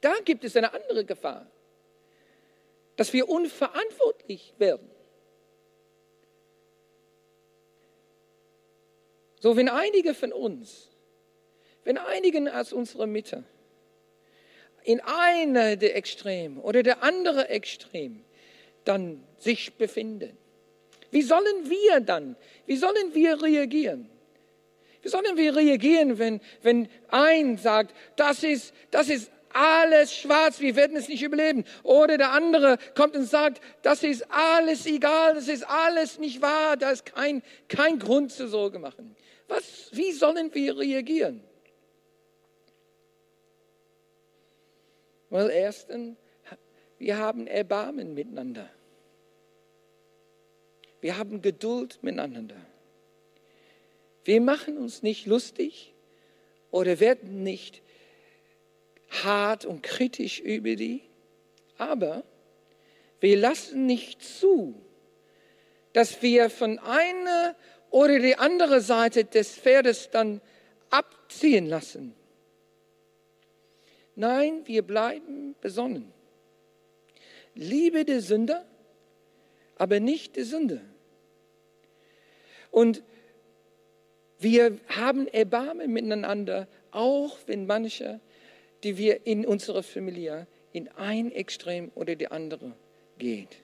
Da 0.00 0.14
gibt 0.24 0.42
es 0.44 0.56
eine 0.56 0.72
andere 0.74 1.04
Gefahr. 1.04 1.46
dass 2.96 3.12
wir 3.12 3.28
unverantwortlich 3.28 4.54
werden. 4.58 4.88
So, 9.42 9.56
wenn 9.56 9.68
einige 9.68 10.14
von 10.14 10.32
uns, 10.32 10.88
wenn 11.82 11.98
einigen 11.98 12.48
aus 12.48 12.72
unserer 12.72 13.08
Mitte 13.08 13.42
in 14.84 15.00
einer 15.00 15.74
der 15.74 15.96
Extreme 15.96 16.60
oder 16.60 16.84
der 16.84 17.02
andere 17.02 17.48
Extrem 17.48 18.22
dann 18.84 19.20
sich 19.38 19.72
befinden, 19.74 20.38
wie 21.10 21.22
sollen 21.22 21.68
wir 21.68 21.98
dann, 21.98 22.36
wie 22.66 22.76
sollen 22.76 23.14
wir 23.14 23.42
reagieren? 23.42 24.08
Wie 25.02 25.08
sollen 25.08 25.36
wir 25.36 25.56
reagieren, 25.56 26.20
wenn, 26.20 26.40
wenn 26.62 26.88
ein 27.08 27.58
sagt, 27.58 27.96
das 28.14 28.44
ist, 28.44 28.72
das 28.92 29.08
ist 29.08 29.28
alles 29.52 30.14
schwarz, 30.14 30.60
wir 30.60 30.76
werden 30.76 30.96
es 30.96 31.08
nicht 31.08 31.24
überleben. 31.24 31.64
Oder 31.82 32.16
der 32.16 32.30
andere 32.30 32.78
kommt 32.94 33.16
und 33.16 33.24
sagt, 33.24 33.60
das 33.82 34.04
ist 34.04 34.24
alles 34.30 34.86
egal, 34.86 35.34
das 35.34 35.48
ist 35.48 35.68
alles 35.68 36.20
nicht 36.20 36.40
wahr, 36.40 36.76
da 36.76 36.92
ist 36.92 37.06
kein, 37.06 37.42
kein 37.66 37.98
Grund 37.98 38.30
zur 38.30 38.46
Sorge 38.46 38.78
machen. 38.78 39.16
Was, 39.52 39.90
wie 39.92 40.12
sollen 40.12 40.54
wir 40.54 40.78
reagieren? 40.78 41.44
Well, 45.28 45.50
erstens, 45.50 46.16
wir 46.98 47.18
haben 47.18 47.46
Erbarmen 47.46 48.14
miteinander. 48.14 48.70
Wir 51.02 51.18
haben 51.18 51.42
Geduld 51.42 51.98
miteinander. 52.02 52.56
Wir 54.24 54.40
machen 54.40 54.78
uns 54.78 55.02
nicht 55.02 55.26
lustig 55.26 55.92
oder 56.70 56.98
werden 56.98 57.42
nicht 57.42 57.82
hart 59.22 59.66
und 59.66 59.82
kritisch 59.82 60.40
über 60.40 60.76
die, 60.76 61.02
aber 61.76 62.24
wir 63.20 63.36
lassen 63.36 63.84
nicht 63.84 64.22
zu, 64.22 64.74
dass 65.92 66.22
wir 66.22 66.48
von 66.48 66.78
einer 66.78 67.54
oder 67.92 68.18
die 68.18 68.36
andere 68.36 68.80
Seite 68.80 69.24
des 69.24 69.54
Pferdes 69.54 70.10
dann 70.10 70.40
abziehen 70.90 71.66
lassen. 71.66 72.14
Nein, 74.16 74.62
wir 74.66 74.82
bleiben 74.82 75.54
besonnen. 75.60 76.12
Liebe 77.54 78.04
der 78.04 78.22
Sünder, 78.22 78.64
aber 79.76 80.00
nicht 80.00 80.36
der 80.36 80.46
Sünde. 80.46 80.80
Und 82.70 83.02
wir 84.38 84.78
haben 84.88 85.28
Erbarmen 85.28 85.92
miteinander, 85.92 86.66
auch 86.90 87.36
wenn 87.46 87.66
manche, 87.66 88.20
die 88.82 88.96
wir 88.96 89.26
in 89.26 89.46
unserer 89.46 89.82
Familie 89.82 90.46
in 90.72 90.88
ein 90.88 91.30
Extrem 91.30 91.92
oder 91.94 92.16
die 92.16 92.28
andere 92.28 92.72
geht. 93.18 93.58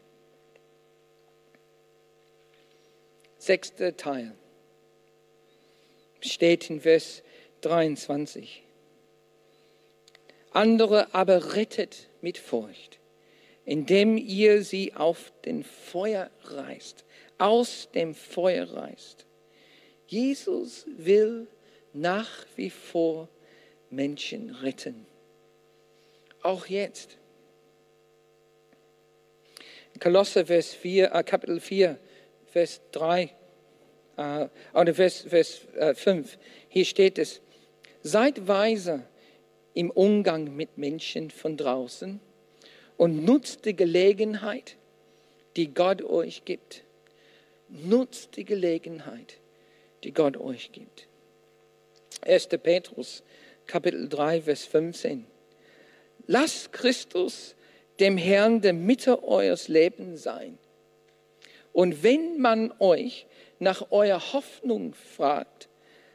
Sechster 3.39 3.97
Teil 3.97 4.35
steht 6.21 6.71
in 6.71 6.81
Vers 6.81 7.23
23. 7.61 8.63
Andere 10.51 11.15
aber 11.15 11.55
rettet 11.55 12.09
mit 12.21 12.39
Furcht, 12.39 12.99
indem 13.65 14.17
ihr 14.17 14.63
sie 14.65 14.95
auf 14.95 15.33
den 15.45 15.63
Feuer 15.63 16.31
reißt, 16.45 17.05
aus 17.39 17.89
dem 17.95 18.15
Feuer 18.15 18.69
reißt. 18.71 19.25
Jesus 20.09 20.87
will 20.97 21.47
nach 21.93 22.47
wie 22.57 22.71
vor 22.71 23.29
Menschen 23.91 24.51
retten. 24.51 25.07
Auch 26.43 26.67
jetzt. 26.67 27.19
Kolosser 30.01 30.47
Vers 30.47 30.75
4, 30.75 31.13
äh, 31.13 31.23
Kapitel 31.25 31.61
4, 31.61 31.99
Vers 32.51 32.81
3 32.93 33.31
äh, 34.17 34.49
oder 34.75 34.95
Vers, 34.95 35.25
Vers 35.29 35.61
äh, 35.77 35.95
5. 35.95 36.39
Hier 36.69 36.85
steht 36.85 37.19
es, 37.19 37.41
seid 38.03 38.47
weise 38.49 39.05
im 39.75 39.91
Umgang 39.91 40.57
mit 40.57 40.79
Menschen 40.79 41.31
von 41.31 41.57
draußen 41.57 42.21
und 42.97 43.25
nutzt 43.25 43.65
die 43.65 43.77
Gelegenheit, 43.77 44.77
die 45.57 45.73
Gott 45.73 46.03
euch 46.03 46.45
gibt. 46.45 46.85
Nutzt 47.69 48.37
die 48.37 48.45
Gelegenheit, 48.45 49.39
die 50.03 50.13
Gott 50.13 50.37
euch 50.37 50.73
gibt. 50.73 51.07
1. 52.23 52.49
Petrus, 52.63 53.23
Kapitel 53.67 54.09
3, 54.09 54.43
Vers 54.43 54.65
15. 54.65 55.27
Lasst 56.27 56.73
Christus 56.73 57.55
dem 58.01 58.17
Herrn 58.17 58.61
der 58.61 58.73
Mitte 58.73 59.23
eures 59.23 59.69
Lebens 59.69 60.23
sein. 60.23 60.59
Und 61.79 62.03
wenn 62.03 62.41
man 62.41 62.75
euch 62.81 63.29
nach 63.61 63.93
eurer 63.93 64.33
Hoffnung 64.33 64.95
fragt, 64.95 65.69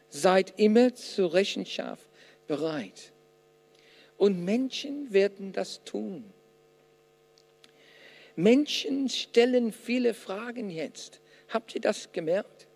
seid 0.10 0.60
immer 0.60 0.94
zur 0.94 1.34
Rechenschaft 1.34 2.06
bereit. 2.48 3.14
Und 4.18 4.44
Menschen 4.44 5.14
werden 5.14 5.54
das 5.54 5.82
tun. 5.86 6.26
Menschen 8.36 9.08
stellen 9.08 9.72
viele 9.72 10.14
Fragen 10.14 10.70
jetzt. 10.70 11.22
Habt 11.48 11.74
ihr 11.76 11.80
das 11.80 12.12
gemerkt? 12.12 12.68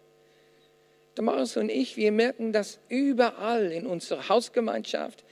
Damaris 1.16 1.58
und 1.58 1.68
ich, 1.68 1.98
wir 1.98 2.14
merken 2.14 2.54
das 2.54 2.80
überall 2.88 3.70
in 3.70 3.86
unserer 3.86 4.30
Hausgemeinschaft, 4.30 5.26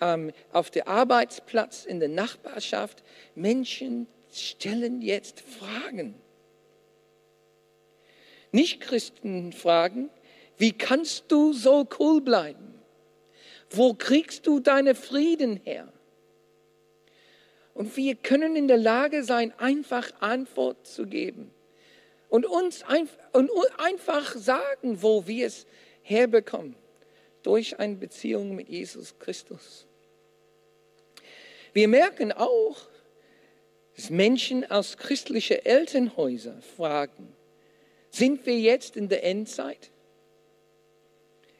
ähm, 0.00 0.30
auf 0.52 0.70
dem 0.70 0.86
Arbeitsplatz, 0.86 1.86
in 1.86 1.98
der 1.98 2.08
Nachbarschaft. 2.08 3.02
Menschen 3.34 4.06
stellen 4.30 5.02
jetzt 5.02 5.40
Fragen. 5.40 6.14
Nicht-Christen 8.52 9.52
fragen, 9.52 10.10
wie 10.58 10.72
kannst 10.72 11.24
du 11.28 11.52
so 11.52 11.88
cool 11.98 12.20
bleiben? 12.20 12.74
Wo 13.70 13.94
kriegst 13.94 14.46
du 14.46 14.60
deine 14.60 14.94
Frieden 14.94 15.56
her? 15.64 15.92
Und 17.72 17.96
wir 17.96 18.14
können 18.16 18.56
in 18.56 18.68
der 18.68 18.76
Lage 18.76 19.22
sein, 19.22 19.52
einfach 19.58 20.10
Antwort 20.20 20.86
zu 20.86 21.06
geben 21.06 21.50
und 22.28 22.44
uns 22.44 22.82
einfach 22.84 24.34
sagen, 24.34 25.02
wo 25.02 25.26
wir 25.26 25.46
es 25.46 25.66
herbekommen. 26.02 26.76
Durch 27.42 27.78
eine 27.78 27.96
Beziehung 27.96 28.54
mit 28.54 28.68
Jesus 28.68 29.18
Christus. 29.18 29.86
Wir 31.72 31.88
merken 31.88 32.32
auch, 32.32 32.76
dass 33.96 34.10
Menschen 34.10 34.70
aus 34.70 34.98
christlichen 34.98 35.64
Elternhäusern 35.64 36.60
fragen, 36.60 37.34
sind 38.10 38.44
wir 38.46 38.58
jetzt 38.58 38.96
in 38.96 39.08
der 39.08 39.24
Endzeit? 39.24 39.90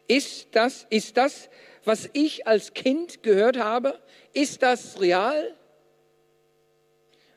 Ist 0.07 0.49
das, 0.53 0.87
ist 0.91 1.17
das, 1.17 1.49
was 1.85 2.11
ich 2.13 2.47
als 2.47 2.75
Kind 2.75 3.23
gehört 3.23 3.57
habe, 3.57 3.99
ist 4.33 4.63
das 4.63 5.01
real? 5.01 5.57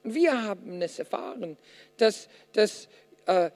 Wir 0.03 0.43
haben 0.43 0.81
es 0.81 0.99
erfahren, 0.99 1.57
dass, 1.97 2.27
dass 2.51 2.89
äh, 3.25 3.51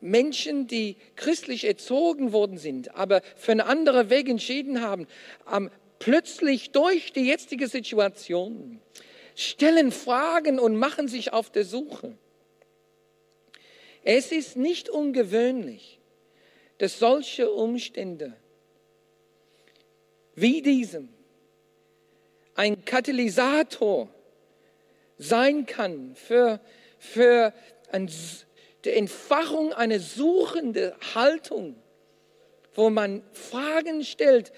Menschen, 0.00 0.66
die 0.66 0.96
christlich 1.16 1.64
erzogen 1.64 2.32
worden 2.32 2.58
sind, 2.58 2.94
aber 2.94 3.22
für 3.36 3.52
einen 3.52 3.60
anderen 3.60 4.10
Weg 4.10 4.28
entschieden 4.28 4.82
haben, 4.82 5.06
ähm, 5.52 5.70
plötzlich 5.98 6.70
durch 6.70 7.12
die 7.12 7.26
jetzige 7.26 7.68
Situation 7.68 8.80
stellen 9.34 9.92
Fragen 9.92 10.58
und 10.58 10.76
machen 10.76 11.08
sich 11.08 11.32
auf 11.32 11.50
der 11.50 11.64
Suche. 11.64 12.16
Es 14.10 14.32
ist 14.32 14.56
nicht 14.56 14.88
ungewöhnlich, 14.88 16.00
dass 16.78 16.98
solche 16.98 17.52
Umstände 17.52 18.32
wie 20.34 20.62
diesem 20.62 21.10
ein 22.54 22.86
Katalysator 22.86 24.08
sein 25.18 25.66
kann 25.66 26.14
für, 26.14 26.58
für 26.98 27.52
ein 27.92 28.10
die 28.86 28.92
Entfachung 28.92 29.74
einer 29.74 30.00
suchenden 30.00 30.94
Haltung, 31.14 31.76
wo 32.72 32.88
man 32.88 33.22
Fragen 33.34 34.04
stellt 34.04 34.54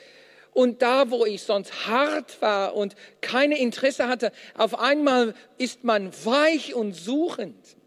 und 0.53 0.81
da, 0.81 1.11
wo 1.11 1.27
ich 1.27 1.43
sonst 1.43 1.89
hart 1.89 2.41
war 2.41 2.77
und 2.77 2.95
keine 3.21 3.59
Interesse 3.59 4.07
hatte, 4.07 4.31
auf 4.55 4.79
einmal 4.79 5.35
ist 5.59 5.83
man 5.83 6.13
weich 6.25 6.73
und 6.77 6.93
suchend. 6.93 7.80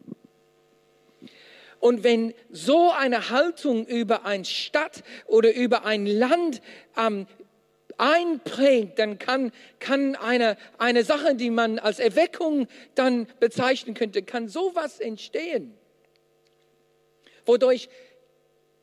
Und 1.83 2.03
wenn 2.05 2.33
so 2.49 2.91
eine 2.91 3.29
Haltung 3.29 3.85
über 3.85 4.25
eine 4.25 4.45
Stadt 4.45 5.03
oder 5.25 5.53
über 5.53 5.83
ein 5.83 6.05
Land 6.05 6.61
ähm, 6.97 7.27
einprägt, 7.97 8.99
dann 8.99 9.19
kann, 9.19 9.51
kann 9.79 10.15
eine, 10.15 10.55
eine 10.77 11.03
Sache, 11.03 11.35
die 11.35 11.49
man 11.49 11.79
als 11.79 11.99
Erweckung 11.99 12.67
dann 12.95 13.27
bezeichnen 13.41 13.95
könnte, 13.95 14.23
kann 14.23 14.47
sowas 14.47 15.01
entstehen 15.01 15.77
wodurch 17.45 17.89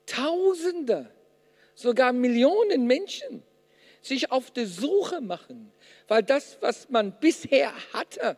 Tausende, 0.06 1.10
sogar 1.74 2.12
Millionen 2.12 2.86
Menschen 2.86 3.42
sich 4.02 4.30
auf 4.32 4.50
die 4.50 4.64
Suche 4.64 5.20
machen, 5.20 5.72
weil 6.08 6.22
das, 6.22 6.58
was 6.60 6.90
man 6.90 7.18
bisher 7.20 7.72
hatte, 7.92 8.36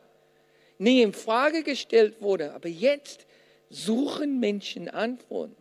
nie 0.79 1.03
in 1.03 1.13
Frage 1.13 1.63
gestellt 1.63 2.21
wurde. 2.21 2.53
Aber 2.53 2.69
jetzt 2.69 3.27
suchen 3.73 4.39
Menschen 4.39 4.89
Antworten. 4.89 5.57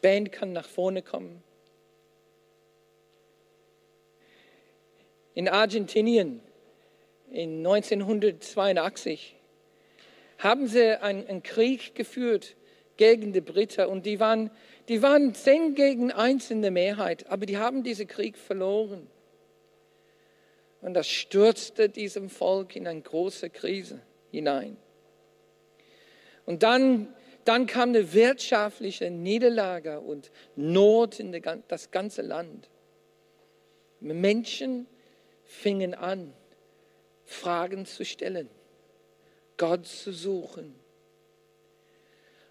Band 0.00 0.32
kann 0.32 0.52
nach 0.52 0.68
vorne 0.68 1.02
kommen. 1.02 1.42
In 5.34 5.48
Argentinien 5.48 6.40
in 7.30 7.66
1982 7.66 9.34
haben 10.38 10.68
sie 10.68 11.02
einen, 11.02 11.42
Krieg 11.42 11.94
geführt 11.94 12.54
gegen 12.96 13.32
die 13.32 13.40
Briten 13.40 13.86
und 13.86 14.06
die 14.06 14.20
waren, 14.20 14.50
die 14.88 15.02
waren 15.02 15.34
zehn 15.34 15.74
gegen 15.74 16.12
eins 16.12 16.50
in 16.50 16.62
der 16.62 16.70
Mehrheit, 16.70 17.26
aber 17.28 17.46
die 17.46 17.56
haben 17.56 17.82
diesen 17.82 18.06
Krieg 18.06 18.36
verloren. 18.36 19.08
Und 20.84 20.94
das 20.94 21.08
stürzte 21.08 21.88
diesem 21.88 22.30
Volk 22.30 22.76
in 22.76 22.86
eine 22.86 23.00
große 23.00 23.50
Krise 23.50 24.00
hinein. 24.30 24.76
Und 26.46 26.62
dann 26.62 27.08
dann 27.44 27.66
kam 27.66 27.90
eine 27.90 28.12
wirtschaftliche 28.12 29.10
Niederlage 29.10 30.00
und 30.00 30.30
Not 30.56 31.20
in 31.20 31.38
das 31.68 31.90
ganze 31.90 32.22
Land. 32.22 32.70
Menschen 34.00 34.86
fingen 35.44 35.94
an, 35.94 36.32
Fragen 37.24 37.86
zu 37.86 38.04
stellen, 38.04 38.48
Gott 39.56 39.86
zu 39.86 40.12
suchen. 40.12 40.74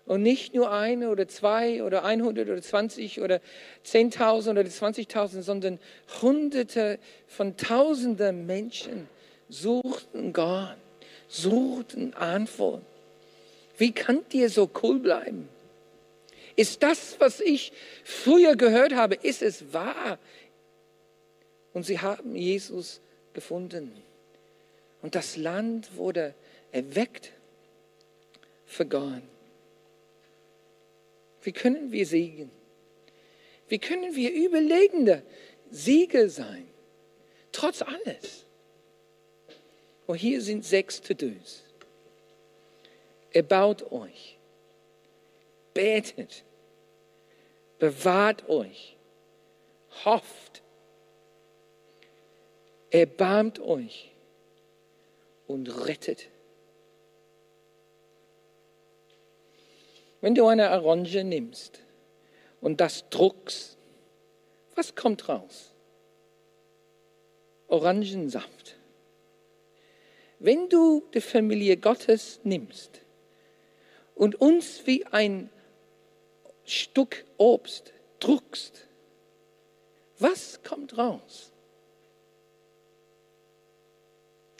Und 0.06 0.22
nicht 0.22 0.54
nur 0.54 0.72
eine 0.72 1.10
oder 1.10 1.28
zwei 1.28 1.82
oder 1.82 2.04
100 2.04 2.50
oder 2.50 2.62
20 2.62 3.22
oder 3.22 3.40
10.000 3.86 4.52
oder 4.52 4.62
20.000, 4.62 5.42
sondern 5.42 5.80
Hunderte 6.22 7.00
von 7.28 7.56
Tausenden 7.56 8.46
Menschen 8.46 9.08
suchten 9.48 10.34
Gott, 10.34 10.76
suchten 11.30 12.14
Antworten. 12.16 12.86
Wie 13.78 13.94
könnt 13.94 14.34
ihr 14.34 14.50
so 14.50 14.70
cool 14.84 15.00
bleiben? 15.00 15.48
Ist 16.56 16.84
das, 16.84 17.16
was 17.20 17.40
ich 17.40 17.72
früher 18.04 18.56
gehört 18.56 18.94
habe, 18.94 19.16
ist 19.16 19.42
es 19.42 19.74
wahr? 19.74 20.20
Und 21.74 21.86
sie 21.86 22.00
haben 22.00 22.36
Jesus 22.36 23.02
gefunden. 23.34 23.92
Und 25.02 25.16
das 25.16 25.38
Land 25.38 25.98
wurde 25.98 26.36
erweckt 26.72 27.32
für 28.66 28.86
Gott. 28.86 29.22
Wie 31.44 31.52
können 31.52 31.92
wir 31.92 32.06
siegen? 32.06 32.50
Wie 33.68 33.80
können 33.80 34.16
wir 34.16 34.32
überlegende 34.32 35.24
Sieger 35.70 36.30
sein? 36.30 36.68
Trotz 37.52 37.82
alles. 37.82 38.46
Und 40.06 40.16
hier 40.16 40.42
sind 40.42 40.66
sechs 40.66 41.02
To-Dos. 41.02 41.64
Erbaut 43.32 43.92
euch. 43.92 44.38
Betet. 45.74 46.44
Bewahrt 47.80 48.48
euch. 48.48 48.96
Hofft. 50.06 50.62
Erbarmt 52.90 53.60
euch 53.60 54.12
und 55.48 55.68
rettet. 55.86 56.30
Wenn 60.24 60.36
du 60.36 60.48
eine 60.48 60.72
Orange 60.72 61.22
nimmst 61.26 61.82
und 62.62 62.80
das 62.80 63.04
druckst, 63.10 63.78
was 64.74 64.96
kommt 64.96 65.28
raus? 65.28 65.74
Orangensaft. 67.68 68.78
Wenn 70.40 70.70
du 70.70 71.04
die 71.14 71.20
Familie 71.20 71.76
Gottes 71.76 72.40
nimmst 72.46 73.02
und 74.16 74.36
uns 74.36 74.88
wie 74.88 75.06
ein 75.08 75.50
Stück 76.64 77.26
Obst 77.36 77.92
druckst, 78.22 78.88
was 80.20 80.64
kommt 80.64 80.98
raus? 80.98 81.52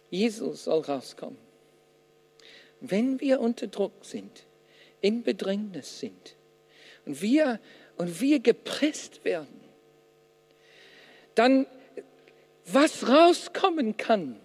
Jesus 0.10 0.66
soll 0.66 0.82
rauskommen. 0.82 1.40
Wenn 2.82 3.22
wir 3.22 3.40
unter 3.40 3.68
Druck 3.68 3.94
sind, 4.04 4.46
in 5.04 5.22
Bedrängnis 5.22 6.00
sind 6.00 6.38
und 7.06 7.22
wir, 7.22 7.60
und 7.98 8.22
wir 8.22 8.40
gepresst 8.40 9.24
werden, 9.26 9.62
dann 11.36 11.68
was 12.66 13.08
rauskommen 13.08 13.98
kann, 13.98 14.40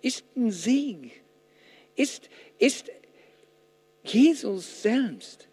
ist 0.00 0.24
ein 0.36 0.52
Sieg, 0.52 1.20
ist, 1.96 2.30
ist 2.58 2.90
Jesus 4.04 4.82
selbst, 4.82 5.48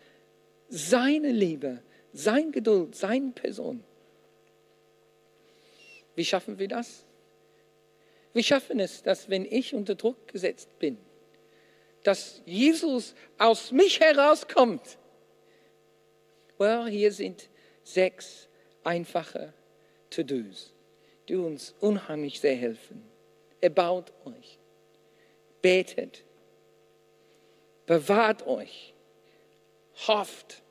seine 0.70 1.32
Liebe, 1.32 1.82
sein 2.14 2.51
Geduld, 2.51 2.95
seine 2.95 3.32
Person. 3.32 3.84
Wie 6.16 6.26
schaffen 6.26 6.60
wir 6.60 6.68
das? 6.68 7.06
Wir 8.34 8.43
schaffen 8.43 8.80
es, 8.80 9.01
dass 9.01 9.30
wenn 9.30 9.45
ich 9.45 9.74
unter 9.74 9.95
Druck 9.95 10.28
gesetzt 10.28 10.78
bin, 10.78 10.99
dass 12.04 12.41
Jesus 12.45 13.16
aus 13.38 13.72
mich 13.72 13.99
herauskommt. 13.99 14.97
Well, 16.58 16.89
hier 16.89 17.12
sind 17.12 17.49
sechs 17.84 18.47
einfache 18.84 19.54
To-Dos, 20.10 20.74
die 21.28 21.36
uns 21.36 21.74
unheimlich 21.80 22.39
sehr 22.39 22.56
helfen. 22.56 23.04
Erbaut 23.62 24.12
euch, 24.26 24.60
betet, 25.62 26.24
bewahrt 27.86 28.45
euch, 28.45 28.93
hofft, 30.08 30.62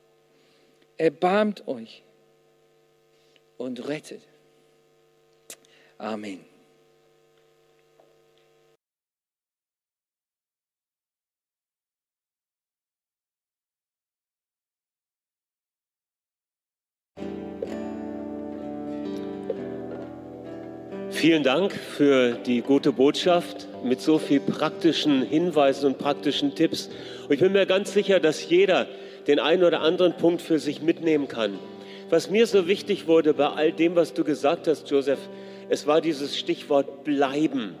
erbarmt 0.97 1.67
euch 1.67 2.03
und 3.57 3.87
rettet. 3.87 4.21
Amen. 5.97 6.52
Vielen 21.23 21.43
Dank 21.43 21.71
für 21.71 22.33
die 22.33 22.59
gute 22.59 22.91
Botschaft 22.91 23.69
mit 23.81 24.01
so 24.01 24.17
viel 24.17 24.41
praktischen 24.41 25.21
Hinweisen 25.21 25.85
und 25.85 25.97
praktischen 25.97 26.53
Tipps. 26.53 26.89
Und 27.23 27.31
ich 27.31 27.39
bin 27.39 27.53
mir 27.53 27.65
ganz 27.65 27.93
sicher, 27.93 28.19
dass 28.19 28.49
jeder 28.49 28.87
den 29.25 29.39
einen 29.39 29.63
oder 29.63 29.79
anderen 29.79 30.17
Punkt 30.17 30.41
für 30.41 30.59
sich 30.59 30.81
mitnehmen 30.81 31.29
kann. 31.29 31.57
Was 32.09 32.29
mir 32.29 32.45
so 32.45 32.67
wichtig 32.67 33.07
wurde 33.07 33.33
bei 33.33 33.47
all 33.47 33.71
dem, 33.71 33.95
was 33.95 34.13
du 34.13 34.25
gesagt 34.25 34.67
hast, 34.67 34.91
Joseph, 34.91 35.19
es 35.69 35.87
war 35.87 36.01
dieses 36.01 36.37
Stichwort 36.37 37.05
bleiben. 37.05 37.75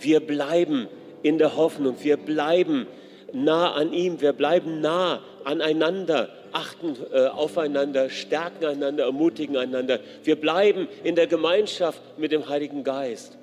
Wir 0.00 0.18
bleiben 0.18 0.88
in 1.22 1.38
der 1.38 1.54
Hoffnung, 1.54 1.94
wir 2.02 2.16
bleiben 2.16 2.88
nah 3.32 3.70
an 3.70 3.92
ihm, 3.92 4.20
wir 4.20 4.32
bleiben 4.32 4.80
nah 4.80 5.20
aneinander, 5.44 6.28
achten 6.52 6.96
äh, 7.12 7.26
aufeinander, 7.26 8.10
stärken 8.10 8.64
einander, 8.64 9.04
ermutigen 9.04 9.56
einander. 9.56 10.00
Wir 10.24 10.36
bleiben 10.36 10.88
in 11.04 11.14
der 11.14 11.26
Gemeinschaft 11.26 12.00
mit 12.18 12.32
dem 12.32 12.48
Heiligen 12.48 12.84
Geist. 12.84 13.36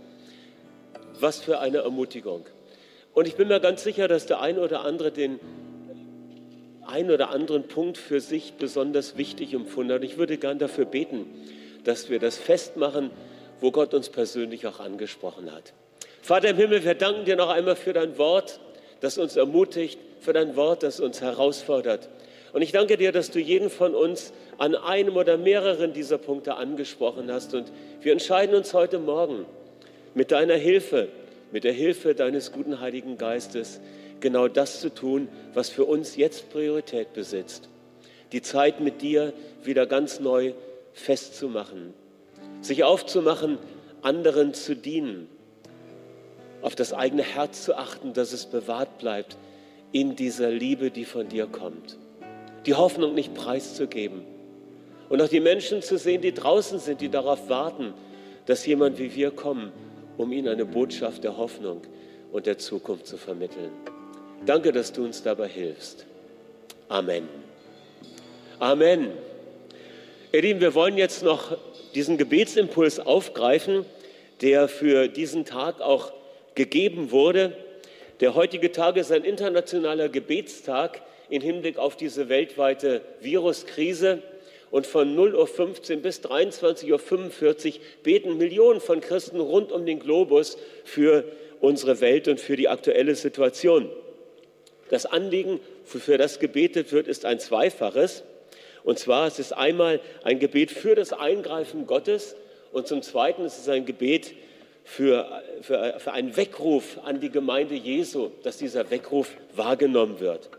Was 1.20 1.42
für 1.42 1.60
eine 1.60 1.80
Ermutigung. 1.80 2.46
Und 3.14 3.28
ich 3.28 3.36
bin 3.36 3.48
mir 3.48 3.60
ganz 3.60 3.84
sicher, 3.84 4.08
dass 4.08 4.26
der 4.26 4.42
ein 4.42 4.58
oder 4.58 4.86
andere 4.86 5.12
den 5.12 5.40
ein 6.86 7.12
oder 7.12 7.30
anderen 7.30 7.68
Punkt 7.68 7.98
für 7.98 8.20
sich 8.20 8.54
besonders 8.54 9.18
wichtig 9.18 9.54
empfunden 9.54 9.94
hat. 9.94 10.04
Ich 10.04 10.18
würde 10.18 10.38
gern 10.38 10.58
dafür 10.58 10.86
beten, 10.86 11.26
dass 11.84 12.10
wir 12.10 12.20
das 12.20 12.38
festmachen, 12.38 13.12
wo 13.62 13.72
Gott 13.72 13.94
uns 13.94 14.10
persönlich 14.10 14.66
auch 14.66 14.80
angesprochen 14.80 15.52
hat. 15.52 15.74
Vater 16.22 16.50
im 16.50 16.58
Himmel, 16.58 16.84
wir 16.84 16.96
danken 16.96 17.26
dir 17.26 17.36
noch 17.36 17.50
einmal 17.50 17.76
für 17.76 17.94
dein 17.94 18.18
Wort, 18.18 18.60
das 19.02 19.18
uns 19.18 19.36
ermutigt, 19.36 20.00
für 20.20 20.34
dein 20.34 20.56
Wort, 20.56 20.84
das 20.84 21.00
uns 21.00 21.22
herausfordert. 21.22 22.10
Und 22.52 22.62
ich 22.62 22.72
danke 22.72 22.98
dir, 22.98 23.12
dass 23.12 23.30
du 23.30 23.40
jeden 23.40 23.70
von 23.70 23.94
uns 23.94 24.34
an 24.58 24.76
einem 24.76 25.16
oder 25.18 25.38
mehreren 25.38 25.94
dieser 25.94 26.18
Punkte 26.18 26.56
angesprochen 26.56 27.32
hast. 27.32 27.54
Und 27.54 27.72
wir 28.02 28.12
entscheiden 28.12 28.56
uns 28.56 28.74
heute 28.74 28.98
Morgen 28.98 29.46
mit 30.16 30.32
deiner 30.32 30.56
Hilfe, 30.56 31.10
mit 31.52 31.64
der 31.64 31.74
Hilfe 31.74 32.16
deines 32.16 32.52
guten 32.52 32.80
Heiligen 32.80 33.18
Geistes, 33.18 33.80
genau 34.20 34.48
das 34.48 34.82
zu 34.82 34.94
tun, 34.94 35.28
was 35.54 35.70
für 35.70 35.86
uns 35.86 36.16
jetzt 36.16 36.50
Priorität 36.50 37.14
besitzt. 37.14 37.70
Die 38.32 38.42
Zeit 38.42 38.80
mit 38.80 39.02
dir 39.02 39.34
wieder 39.64 39.86
ganz 39.86 40.20
neu 40.20 40.54
festzumachen, 40.94 41.94
sich 42.62 42.84
aufzumachen, 42.84 43.58
anderen 44.02 44.54
zu 44.54 44.76
dienen, 44.76 45.28
auf 46.62 46.76
das 46.76 46.94
eigene 46.94 47.24
Herz 47.24 47.64
zu 47.64 47.76
achten, 47.78 48.14
dass 48.14 48.34
es 48.34 48.46
bewahrt 48.46 48.98
bleibt 48.98 49.38
in 49.92 50.16
dieser 50.16 50.50
Liebe, 50.50 50.92
die 50.92 51.06
von 51.06 51.30
dir 51.30 51.48
kommt 51.48 51.98
die 52.66 52.74
Hoffnung 52.74 53.14
nicht 53.14 53.34
preiszugeben. 53.34 54.24
Und 55.10 55.22
auch 55.22 55.28
die 55.28 55.40
Menschen 55.40 55.82
zu 55.82 55.98
sehen, 55.98 56.22
die 56.22 56.34
draußen 56.34 56.80
sind, 56.80 57.02
die 57.02 57.10
darauf 57.10 57.50
warten, 57.50 57.94
dass 58.46 58.66
jemand 58.66 59.00
wie 59.00 59.14
wir 59.16 59.32
kommen, 59.32 59.72
um 60.18 60.32
ihnen 60.32 60.48
eine 60.48 60.66
Botschaft 60.66 61.24
der 61.24 61.38
Hoffnung 61.38 61.82
und 62.32 62.46
der 62.46 62.58
Zukunft 62.58 63.08
zu 63.08 63.18
vermitteln. 63.18 63.72
Danke, 64.46 64.72
dass 64.72 64.94
du 64.94 65.04
uns 65.04 65.24
dabei 65.24 65.48
hilfst. 65.48 66.06
Amen. 66.88 67.28
Amen. 68.60 69.12
Ihr 70.32 70.42
Lieben, 70.42 70.62
wir 70.62 70.76
wollen 70.76 70.98
jetzt 70.98 71.24
noch 71.24 71.58
diesen 71.96 72.18
Gebetsimpuls 72.18 73.00
aufgreifen, 73.00 73.86
der 74.42 74.68
für 74.68 75.08
diesen 75.08 75.46
Tag 75.46 75.82
auch 75.82 76.14
gegeben 76.56 77.12
wurde. 77.12 77.56
Der 78.20 78.36
heutige 78.36 78.72
Tag 78.72 78.98
ist 78.98 79.12
ein 79.12 79.24
internationaler 79.24 80.10
Gebetstag 80.10 81.02
im 81.30 81.42
Hinblick 81.42 81.78
auf 81.78 81.96
diese 81.96 82.30
weltweite 82.30 83.02
Viruskrise. 83.22 84.22
Und 84.72 84.86
von 84.86 85.18
0.15 85.18 85.96
Uhr 85.96 86.02
bis 86.02 86.22
23.45 86.22 86.92
Uhr 86.92 87.80
beten 88.04 88.38
Millionen 88.38 88.82
von 88.82 89.02
Christen 89.02 89.40
rund 89.40 89.72
um 89.72 89.86
den 89.86 90.00
Globus 90.00 90.58
für 90.84 91.26
unsere 91.60 92.02
Welt 92.02 92.28
und 92.28 92.40
für 92.40 92.56
die 92.56 92.70
aktuelle 92.70 93.16
Situation. 93.16 93.90
Das 94.90 95.06
Anliegen, 95.06 95.60
für 95.86 96.18
das 96.18 96.40
gebetet 96.40 96.92
wird, 96.92 97.08
ist 97.08 97.26
ein 97.26 97.40
zweifaches. 97.40 98.24
Und 98.84 99.00
zwar 99.00 99.28
es 99.28 99.40
ist 99.40 99.54
einmal 99.54 100.00
ein 100.24 100.40
Gebet 100.40 100.72
für 100.72 100.96
das 100.96 101.14
Eingreifen 101.14 101.86
Gottes 101.88 102.36
und 102.72 102.88
zum 102.88 103.02
Zweiten 103.02 103.44
ist 103.44 103.58
es 103.58 103.68
ein 103.70 103.86
Gebet 103.86 104.34
für, 104.84 105.44
für, 105.62 106.00
für 106.00 106.12
einen 106.12 106.36
Weckruf 106.38 107.00
an 107.04 107.20
die 107.20 107.30
Gemeinde 107.30 107.76
Jesu, 107.76 108.32
dass 108.44 108.58
dieser 108.58 108.90
Weckruf 108.90 109.32
wahrgenommen 109.56 110.20
wird. 110.20 110.50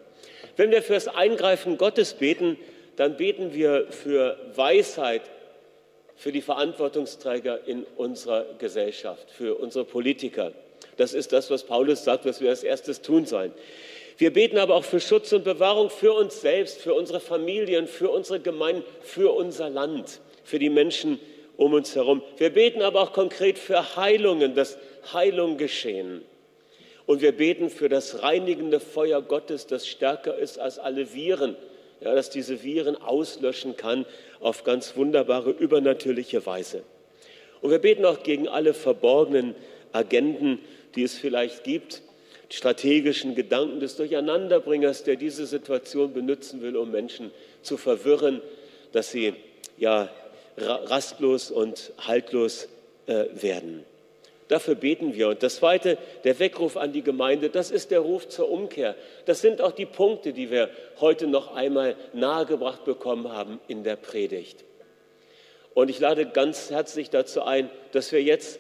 Wenn 0.57 0.71
wir 0.71 0.83
für 0.83 0.95
das 0.95 1.09
Eingreifen 1.09 1.79
Gottes 1.79 2.15
beten, 2.15 2.59
dann 2.97 3.17
beten 3.17 3.55
wir 3.55 3.87
für 3.91 4.37
Weisheit 4.55 5.23
für 6.17 6.33
die 6.33 6.43
Verantwortungsträger 6.43 7.67
in 7.67 7.87
unserer 7.97 8.45
Gesellschaft, 8.59 9.31
für 9.31 9.55
unsere 9.55 9.87
Politiker. 9.87 10.53
Das 10.99 11.15
ist 11.15 11.33
das, 11.33 11.51
was 11.51 11.65
Paulus 11.65 12.05
sagt, 12.05 12.27
was 12.27 12.43
wir 12.43 12.51
als 12.51 12.63
erstes 12.63 13.01
tun 13.01 13.25
sollen. 13.25 13.53
Wir 14.19 14.31
beten 14.31 14.59
aber 14.59 14.75
auch 14.75 14.85
für 14.85 15.01
Schutz 15.01 15.33
und 15.33 15.45
Bewahrung 15.45 15.89
für 15.89 16.13
uns 16.13 16.43
selbst, 16.43 16.83
für 16.83 16.93
unsere 16.93 17.21
Familien, 17.21 17.87
für 17.87 18.11
unsere 18.11 18.39
Gemeinden, 18.39 18.85
für 19.01 19.35
unser 19.35 19.71
Land, 19.71 20.21
für 20.45 20.59
die 20.59 20.69
Menschen 20.69 21.19
um 21.57 21.73
uns 21.73 21.97
herum. 21.97 22.23
Wir 22.37 22.51
beten 22.51 22.83
aber 22.83 23.01
auch 23.01 23.15
konkret 23.15 23.59
für 23.59 23.97
Heilungen, 23.97 24.55
dass 24.55 24.77
Heilung 25.15 25.57
geschehen. 25.57 26.21
Und 27.11 27.23
wir 27.23 27.33
beten 27.33 27.71
für 27.71 27.89
das 27.89 28.23
reinigende 28.23 28.79
Feuer 28.79 29.21
Gottes, 29.21 29.67
das 29.67 29.89
stärker 29.89 30.39
ist 30.39 30.61
als 30.61 30.79
alle 30.79 31.13
Viren, 31.13 31.57
ja, 32.01 32.15
dass 32.15 32.31
diese 32.31 32.63
Viren 32.63 32.95
auslöschen 32.95 33.77
kann 33.77 34.07
auf 34.39 34.63
ganz 34.63 34.95
wunderbare, 34.95 35.51
übernatürliche 35.51 36.47
Weise. 36.47 36.85
Und 37.63 37.73
wir 37.73 37.81
beten 37.81 38.05
auch 38.05 38.23
gegen 38.23 38.47
alle 38.47 38.75
verborgenen 38.75 39.57
Agenden, 39.91 40.61
die 40.95 41.03
es 41.03 41.19
vielleicht 41.19 41.65
gibt, 41.65 42.03
strategischen 42.49 43.35
Gedanken 43.35 43.81
des 43.81 43.97
Durcheinanderbringers, 43.97 45.03
der 45.03 45.17
diese 45.17 45.47
Situation 45.47 46.13
benutzen 46.13 46.63
will, 46.63 46.77
um 46.77 46.93
Menschen 46.93 47.33
zu 47.63 47.77
verwirren, 47.77 48.41
dass 48.93 49.11
sie 49.11 49.35
ja 49.79 50.09
rastlos 50.57 51.51
und 51.51 51.93
haltlos 51.99 52.69
äh, 53.09 53.25
werden. 53.33 53.85
Dafür 54.51 54.75
beten 54.75 55.15
wir. 55.15 55.29
Und 55.29 55.45
das 55.45 55.57
Zweite, 55.57 55.97
der 56.25 56.41
Weckruf 56.41 56.77
an 56.77 56.93
die 56.93 57.03
Gemeinde, 57.03 57.51
das 57.51 57.71
ist 57.71 57.93
der 57.93 58.01
Ruf 58.01 58.29
zur 58.29 58.51
Umkehr. 58.51 58.97
Das 59.25 59.41
sind 59.41 59.61
auch 59.61 59.71
die 59.71 59.87
Punkte, 59.87 60.33
die 60.33 60.51
wir 60.51 60.71
heute 60.99 61.29
noch 61.29 61.55
einmal 61.55 61.95
nahegebracht 62.13 62.85
bekommen 62.85 63.31
haben 63.31 63.61
in 63.69 63.85
der 63.85 63.95
Predigt. 63.95 64.65
Und 65.73 65.89
ich 65.89 66.01
lade 66.01 66.27
ganz 66.27 66.69
herzlich 66.69 67.11
dazu 67.11 67.43
ein, 67.43 67.71
dass 67.93 68.11
wir 68.11 68.25
jetzt 68.25 68.59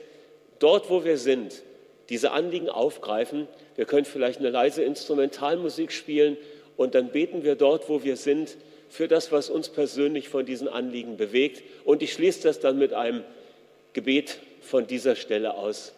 dort, 0.60 0.90
wo 0.90 1.04
wir 1.04 1.18
sind, 1.18 1.64
diese 2.08 2.30
Anliegen 2.30 2.68
aufgreifen. 2.68 3.48
Wir 3.74 3.84
können 3.84 4.04
vielleicht 4.04 4.38
eine 4.38 4.50
leise 4.50 4.84
Instrumentalmusik 4.84 5.90
spielen 5.90 6.36
und 6.76 6.94
dann 6.94 7.08
beten 7.08 7.42
wir 7.42 7.56
dort, 7.56 7.88
wo 7.88 8.04
wir 8.04 8.16
sind, 8.16 8.56
für 8.88 9.08
das, 9.08 9.32
was 9.32 9.50
uns 9.50 9.68
persönlich 9.68 10.28
von 10.28 10.46
diesen 10.46 10.68
Anliegen 10.68 11.16
bewegt. 11.16 11.64
Und 11.84 12.00
ich 12.00 12.12
schließe 12.12 12.42
das 12.44 12.60
dann 12.60 12.78
mit 12.78 12.92
einem 12.92 13.24
Gebet 13.92 14.38
von 14.70 14.86
dieser 14.86 15.16
Stelle 15.16 15.54
aus 15.54 15.92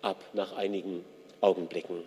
ab 0.00 0.16
nach 0.32 0.56
einigen 0.56 1.04
Augenblicken. 1.42 2.02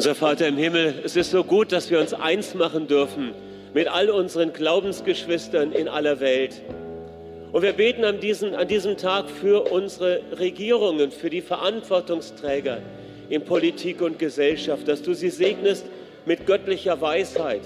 Unser 0.00 0.14
Vater 0.14 0.48
im 0.48 0.56
Himmel, 0.56 0.94
es 1.04 1.14
ist 1.14 1.30
so 1.30 1.44
gut, 1.44 1.72
dass 1.72 1.90
wir 1.90 2.00
uns 2.00 2.14
eins 2.14 2.54
machen 2.54 2.86
dürfen 2.86 3.34
mit 3.74 3.86
all 3.86 4.08
unseren 4.08 4.54
Glaubensgeschwistern 4.54 5.72
in 5.72 5.88
aller 5.88 6.20
Welt. 6.20 6.62
Und 7.52 7.60
wir 7.60 7.74
beten 7.74 8.04
an 8.04 8.18
diesem, 8.18 8.54
an 8.54 8.66
diesem 8.66 8.96
Tag 8.96 9.28
für 9.28 9.70
unsere 9.70 10.22
Regierungen, 10.38 11.10
für 11.10 11.28
die 11.28 11.42
Verantwortungsträger 11.42 12.78
in 13.28 13.44
Politik 13.44 14.00
und 14.00 14.18
Gesellschaft, 14.18 14.88
dass 14.88 15.02
du 15.02 15.12
sie 15.12 15.28
segnest 15.28 15.84
mit 16.24 16.46
göttlicher 16.46 16.98
Weisheit, 17.02 17.60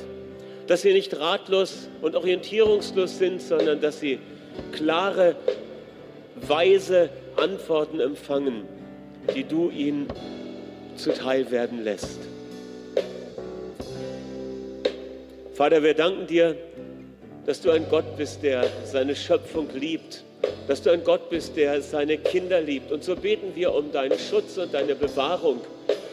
dass 0.67 0.83
sie 0.83 0.93
nicht 0.93 1.17
ratlos 1.21 1.89
und 2.03 2.17
orientierungslos 2.17 3.17
sind, 3.17 3.43
sondern 3.43 3.81
dass 3.81 4.01
sie 4.01 4.19
klare, 4.73 5.37
weise 6.35 7.11
Antworten 7.37 8.01
empfangen, 8.01 8.65
die 9.37 9.45
du 9.45 9.71
ihnen 9.71 10.09
zuteil 10.97 11.51
werden 11.51 11.85
lässt. 11.85 12.19
Vater, 15.55 15.83
wir 15.83 15.95
danken 15.95 16.27
dir, 16.27 16.57
dass 17.47 17.61
du 17.61 17.71
ein 17.71 17.87
Gott 17.89 18.17
bist, 18.17 18.43
der 18.43 18.65
seine 18.85 19.15
Schöpfung 19.15 19.69
liebt, 19.75 20.25
dass 20.67 20.83
du 20.83 20.91
ein 20.91 21.05
Gott 21.05 21.31
bist, 21.31 21.57
der 21.57 21.81
seine 21.83 22.19
Kinder 22.19 22.61
liebt. 22.61 22.91
Und 22.91 23.05
so 23.05 23.15
beten 23.15 23.53
wir 23.55 23.73
um 23.75 23.93
deinen 23.93 24.19
Schutz 24.19 24.57
und 24.59 24.75
deine 24.75 24.95
Bewahrung 24.95 25.61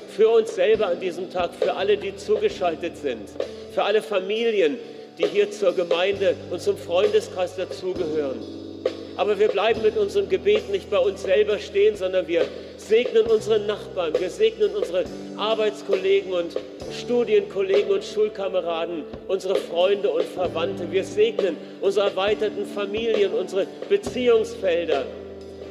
für 0.10 0.30
uns 0.30 0.56
selber 0.56 0.88
an 0.88 1.00
diesem 1.00 1.32
Tag, 1.32 1.56
für 1.56 1.74
alle, 1.74 1.98
die 1.98 2.16
zugeschaltet 2.16 2.98
sind, 2.98 3.30
für 3.74 3.84
alle 3.84 4.02
Familien, 4.02 4.78
die 5.18 5.26
hier 5.26 5.50
zur 5.52 5.74
Gemeinde 5.74 6.36
und 6.50 6.62
zum 6.62 6.78
Freundeskreis 6.78 7.56
dazugehören. 7.56 8.40
Aber 9.18 9.40
wir 9.40 9.48
bleiben 9.48 9.82
mit 9.82 9.98
unserem 9.98 10.30
Gebet 10.30 10.70
nicht 10.70 10.90
bei 10.90 10.98
uns 10.98 11.24
selber 11.24 11.60
stehen, 11.60 11.96
sondern 11.96 12.28
wir 12.28 12.46
segnen 12.92 13.26
unsere 13.28 13.58
Nachbarn, 13.58 14.12
wir 14.20 14.30
segnen 14.30 14.76
unsere 14.76 15.06
Arbeitskollegen 15.38 16.34
und 16.34 16.58
Studienkollegen 16.92 17.90
und 17.90 18.04
Schulkameraden, 18.04 19.06
unsere 19.30 19.56
Freunde 19.56 20.10
und 20.10 20.26
Verwandte. 20.26 20.92
Wir 20.92 21.06
segnen 21.06 21.56
unsere 21.80 22.10
erweiterten 22.10 22.66
Familien, 22.66 23.32
unsere 23.32 23.66
Beziehungsfelder. 23.88 25.06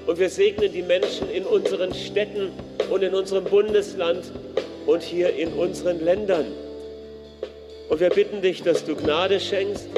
Und 0.06 0.18
wir 0.18 0.30
segnen 0.30 0.72
die 0.72 0.80
Menschen 0.80 1.30
in 1.30 1.44
unseren 1.44 1.92
Städten 1.92 2.52
und 2.90 3.02
in 3.02 3.12
unserem 3.12 3.44
Bundesland 3.44 4.32
und 4.86 5.02
hier 5.02 5.28
in 5.36 5.52
unseren 5.52 6.02
Ländern. 6.02 6.46
Und 7.90 8.00
wir 8.00 8.08
bitten 8.08 8.40
dich, 8.40 8.62
dass 8.62 8.82
du 8.82 8.96
Gnade 8.96 9.38
schenkst, 9.38 9.88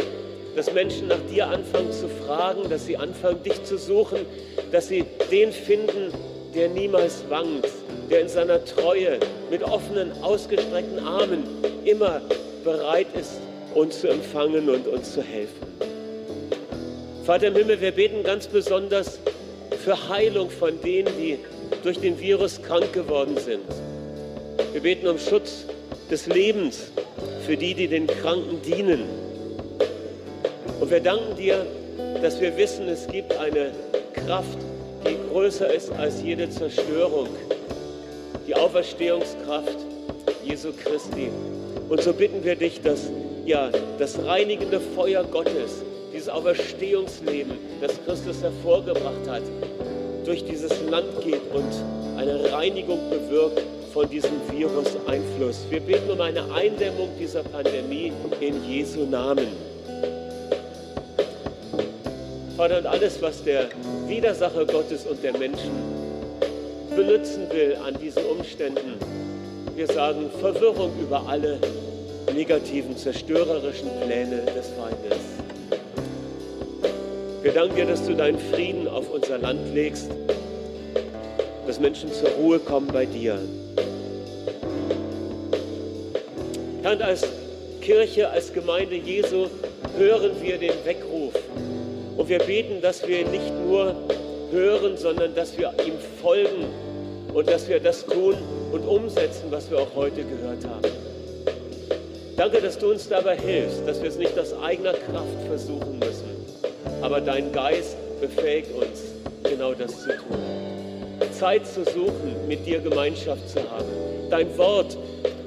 dass 0.57 0.73
Menschen 0.73 1.07
nach 1.07 1.21
dir 1.33 1.47
anfangen 1.47 1.93
zu 1.93 2.09
fragen, 2.09 2.69
dass 2.69 2.87
sie 2.87 2.97
anfangen, 2.97 3.45
dich 3.45 3.63
zu 3.63 3.79
suchen, 3.79 4.27
dass 4.73 4.89
sie 4.89 5.05
den 5.31 5.53
finden, 5.53 6.13
der 6.55 6.69
niemals 6.69 7.25
wankt, 7.29 7.69
der 8.11 8.21
in 8.21 8.29
seiner 8.29 8.65
Treue 8.65 9.19
mit 9.51 9.63
offenen, 9.63 10.13
ausgestreckten 10.23 10.99
Armen 10.99 11.45
immer 11.85 12.21
bereit 12.65 13.07
ist, 13.19 13.41
uns 13.75 14.01
zu 14.01 14.09
empfangen 14.09 14.69
und 14.69 14.87
uns 14.87 15.13
zu 15.13 15.23
helfen. 15.23 15.67
Vater 17.25 17.49
im 17.49 17.57
Himmel, 17.57 17.81
wir 17.81 17.93
beten 17.93 18.23
ganz 18.23 18.47
besonders 18.47 19.19
für 19.85 20.09
Heilung 20.09 20.51
von 20.51 20.81
denen, 20.83 21.09
die 21.19 21.39
durch 21.83 21.99
den 21.99 22.19
Virus 22.21 22.61
krank 22.63 22.93
geworden 22.93 23.37
sind. 23.39 23.65
Wir 24.73 24.83
beten 24.83 25.07
um 25.07 25.19
Schutz 25.19 25.65
des 26.11 26.27
Lebens 26.27 26.93
für 27.47 27.57
die, 27.57 27.75
die 27.75 27.89
den 27.89 28.07
Kranken 28.07 28.61
dienen. 28.63 29.05
Und 30.81 30.91
wir 30.91 31.01
danken 31.01 31.37
dir, 31.37 31.67
dass 32.21 32.41
wir 32.41 32.57
wissen, 32.57 32.89
es 32.89 33.07
gibt 33.07 33.37
eine 33.37 33.73
Kraft, 34.15 34.59
größer 35.33 35.73
ist 35.73 35.91
als 35.93 36.23
jede 36.23 36.49
Zerstörung, 36.51 37.29
die 38.47 38.55
Auferstehungskraft 38.55 39.79
Jesu 40.45 40.73
Christi. 40.73 41.31
Und 41.89 42.03
so 42.03 42.13
bitten 42.13 42.45
wir 42.45 42.55
dich, 42.55 42.83
dass 42.83 43.11
ja, 43.47 43.71
das 43.99 44.23
reinigende 44.25 44.79
Feuer 44.79 45.25
Gottes 45.25 45.83
dieses 46.13 46.29
Auferstehungsleben, 46.29 47.53
das 47.81 47.93
Christus 48.05 48.43
hervorgebracht 48.43 49.27
hat, 49.27 49.43
durch 50.27 50.45
dieses 50.45 50.71
Land 50.91 51.09
geht 51.25 51.41
und 51.55 52.19
eine 52.19 52.53
Reinigung 52.53 52.99
bewirkt 53.09 53.63
von 53.93 54.09
diesem 54.11 54.33
Virus-Einfluss. 54.51 55.65
Wir 55.71 55.81
beten 55.81 56.11
um 56.11 56.21
eine 56.21 56.45
Eindämmung 56.53 57.09
dieser 57.19 57.43
Pandemie 57.43 58.13
in 58.41 58.63
Jesu 58.69 59.07
Namen. 59.07 59.49
Vater, 62.57 62.79
und 62.79 62.87
alles, 62.87 63.21
was 63.23 63.43
der 63.43 63.69
Widersacher 64.13 64.67
Gottes 64.67 65.07
und 65.07 65.25
der 65.25 65.33
Menschen 65.39 65.71
benutzen 66.95 67.47
will 67.51 67.79
an 67.83 67.99
diesen 67.99 68.23
Umständen, 68.27 68.99
wir 69.75 69.87
sagen 69.87 70.29
Verwirrung 70.39 70.91
über 71.01 71.27
alle 71.27 71.59
negativen, 72.35 72.95
zerstörerischen 72.95 73.89
Pläne 74.05 74.43
des 74.55 74.69
Feindes. 74.77 75.19
Wir 77.41 77.53
danken 77.53 77.75
dir, 77.75 77.87
dass 77.87 78.07
du 78.07 78.13
deinen 78.13 78.39
Frieden 78.39 78.87
auf 78.87 79.09
unser 79.11 79.39
Land 79.39 79.73
legst, 79.73 80.11
dass 81.67 81.81
Menschen 81.81 82.13
zur 82.13 82.29
Ruhe 82.33 82.59
kommen 82.59 82.89
bei 82.89 83.07
dir. 83.07 83.39
Herr, 86.83 87.01
als 87.01 87.27
Kirche, 87.81 88.29
als 88.29 88.53
Gemeinde 88.53 88.97
Jesu 88.97 89.47
hören 89.97 90.33
wir 90.43 90.59
den 90.59 90.75
Weckruf. 90.85 91.12
Und 92.17 92.29
wir 92.29 92.39
beten, 92.39 92.81
dass 92.81 93.07
wir 93.07 93.27
nicht 93.27 93.53
nur 93.67 93.95
hören, 94.51 94.97
sondern 94.97 95.35
dass 95.35 95.57
wir 95.57 95.73
ihm 95.85 95.95
folgen 96.21 96.67
und 97.33 97.49
dass 97.49 97.69
wir 97.69 97.81
das 97.81 98.05
tun 98.05 98.37
und 98.71 98.87
umsetzen, 98.87 99.45
was 99.51 99.71
wir 99.71 99.79
auch 99.79 99.95
heute 99.95 100.23
gehört 100.23 100.65
haben. 100.65 100.93
Danke, 102.37 102.61
dass 102.61 102.79
du 102.79 102.91
uns 102.91 103.09
dabei 103.09 103.37
hilfst, 103.37 103.87
dass 103.87 104.03
wir 104.03 104.09
es 104.09 104.17
nicht 104.17 104.39
aus 104.39 104.55
eigener 104.63 104.93
Kraft 104.93 105.47
versuchen 105.47 105.99
müssen, 105.99 106.47
aber 107.01 107.21
dein 107.21 107.53
Geist 107.53 107.97
befähigt 108.21 108.73
uns, 108.75 109.01
genau 109.45 109.75
das 109.75 110.01
zu 110.01 110.09
tun. 110.09 110.39
Zeit 111.33 111.67
zu 111.67 111.85
suchen, 111.85 112.35
mit 112.47 112.65
dir 112.67 112.81
Gemeinschaft 112.81 113.49
zu 113.49 113.59
haben, 113.71 113.87
dein 114.31 114.57
Wort 114.59 114.97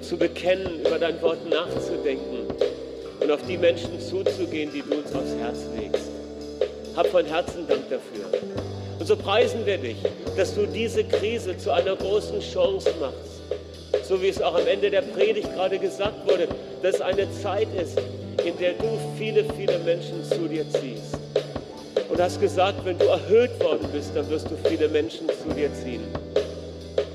zu 0.02 0.18
bekennen, 0.18 0.82
über 0.86 1.00
dein 1.00 1.22
Wort 1.22 1.50
nachzudenken 1.50 2.48
und 3.20 3.32
auf 3.32 3.42
die 3.48 3.58
Menschen 3.58 4.00
zuzugehen, 4.00 4.72
die 4.74 4.82
du 4.82 4.98
uns 4.98 5.14
aufs 5.14 5.36
Herz 5.40 5.60
legst. 5.80 6.05
Hab 6.96 7.08
von 7.08 7.26
Herzen 7.26 7.68
Dank 7.68 7.90
dafür. 7.90 8.26
Und 9.00 9.06
so 9.06 9.18
preisen 9.18 9.66
wir 9.66 9.78
dich, 9.78 9.98
dass 10.38 10.56
du 10.56 10.66
diese 10.66 11.04
Krise 11.04 11.58
zu 11.58 11.72
einer 11.72 11.96
großen 11.96 12.40
Chance 12.40 12.90
machst. 13.00 14.08
So 14.08 14.22
wie 14.22 14.30
es 14.30 14.42
auch 14.42 14.56
am 14.56 14.66
Ende 14.66 14.90
der 14.90 15.02
Predigt 15.02 15.54
gerade 15.54 15.78
gesagt 15.78 16.26
wurde, 16.30 16.48
dass 16.82 16.96
es 16.96 17.02
eine 17.02 17.30
Zeit 17.32 17.68
ist, 17.76 18.00
in 18.46 18.58
der 18.60 18.74
du 18.74 18.98
viele, 19.18 19.44
viele 19.56 19.80
Menschen 19.80 20.24
zu 20.24 20.48
dir 20.48 20.66
ziehst. 20.70 21.18
Und 22.10 22.22
hast 22.22 22.40
gesagt, 22.40 22.86
wenn 22.86 22.98
du 22.98 23.06
erhöht 23.06 23.60
worden 23.62 23.90
bist, 23.92 24.12
dann 24.16 24.30
wirst 24.30 24.50
du 24.50 24.56
viele 24.70 24.88
Menschen 24.88 25.28
zu 25.28 25.54
dir 25.54 25.74
ziehen. 25.74 26.04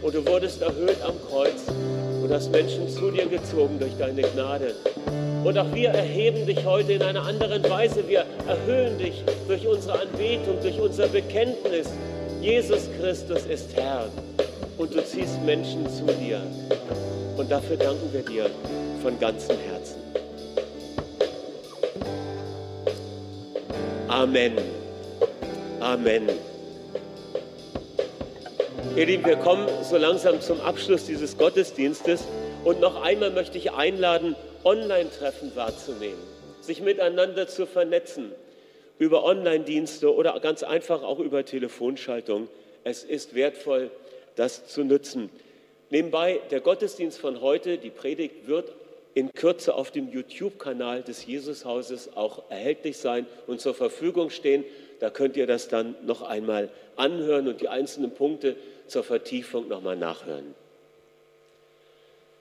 Und 0.03 0.14
du 0.14 0.26
wurdest 0.26 0.61
erhöht 0.61 1.01
am 1.03 1.14
Kreuz 1.31 1.62
und 2.22 2.33
hast 2.33 2.51
Menschen 2.51 2.89
zu 2.89 3.11
dir 3.11 3.26
gezogen 3.26 3.78
durch 3.78 3.97
deine 3.99 4.22
Gnade. 4.22 4.74
Und 5.45 5.57
auch 5.57 5.74
wir 5.74 5.88
erheben 5.88 6.45
dich 6.47 6.64
heute 6.66 6.93
in 6.93 7.03
einer 7.03 7.24
anderen 7.24 7.62
Weise. 7.68 8.07
Wir 8.07 8.26
erhöhen 8.47 8.99
dich 8.99 9.24
durch 9.49 9.66
unsere 9.66 10.01
Anbetung, 10.01 10.61
durch 10.61 10.78
unser 10.78 11.09
Bekenntnis. 11.09 11.88
Jesus 12.43 12.88
Christus 13.01 13.47
ist 13.47 13.74
Herr 13.74 14.07
und 14.76 14.95
du 14.95 15.03
ziehst 15.03 15.43
Menschen 15.45 15.88
zu 15.88 16.05
dir. 16.05 16.43
Und 17.38 17.51
dafür 17.51 17.76
danken 17.76 18.12
wir 18.12 18.22
dir 18.22 18.51
von 19.03 19.18
ganzem 19.18 19.57
Herzen. 19.70 19.97
Amen. 24.09 24.53
Amen. 25.80 26.28
Ihr 28.95 29.07
Lieben, 29.07 29.24
wir 29.24 29.36
kommen 29.36 29.68
so 29.88 29.97
langsam 29.97 30.41
zum 30.43 30.61
Abschluss 30.61 31.07
dieses 31.07 31.38
Gottesdienstes 31.38 32.24
und 32.64 32.80
noch 32.80 33.03
einmal 33.03 33.30
möchte 33.30 33.57
ich 33.57 33.72
einladen, 33.72 34.36
Online-Treffen 34.64 35.56
wahrzunehmen, 35.56 36.22
sich 36.61 36.82
miteinander 36.82 37.48
zu 37.48 37.66
vernetzen 37.66 38.32
über 38.98 39.24
Online-Dienste 39.24 40.14
oder 40.14 40.38
ganz 40.40 40.62
einfach 40.62 41.02
auch 41.02 41.18
über 41.18 41.44
Telefonschaltung. 41.44 42.48
Es 42.84 43.02
ist 43.02 43.34
wertvoll, 43.34 43.90
das 44.36 44.66
zu 44.66 44.84
nutzen. 44.84 45.30
Nebenbei, 45.88 46.40
der 46.50 46.61
Gottesdienst 46.61 47.18
von 47.18 47.40
heute, 47.40 47.78
die 47.78 47.90
Predigt 47.90 48.46
wird 48.46 48.74
in 49.14 49.32
Kürze 49.32 49.74
auf 49.74 49.90
dem 49.90 50.12
YouTube-Kanal 50.12 51.02
des 51.02 51.26
Jesushauses 51.26 52.14
auch 52.14 52.50
erhältlich 52.50 52.98
sein 52.98 53.26
und 53.46 53.61
zur 53.61 53.74
Verfügung 53.74 54.30
stehen. 54.30 54.64
Da 55.00 55.11
könnt 55.11 55.36
ihr 55.36 55.46
das 55.46 55.68
dann 55.68 55.96
noch 56.04 56.22
einmal 56.22 56.68
anhören 56.96 57.48
und 57.48 57.61
die 57.61 57.68
einzelnen 57.68 58.12
Punkte 58.12 58.56
zur 58.86 59.02
Vertiefung 59.02 59.68
nochmal 59.68 59.96
nachhören. 59.96 60.54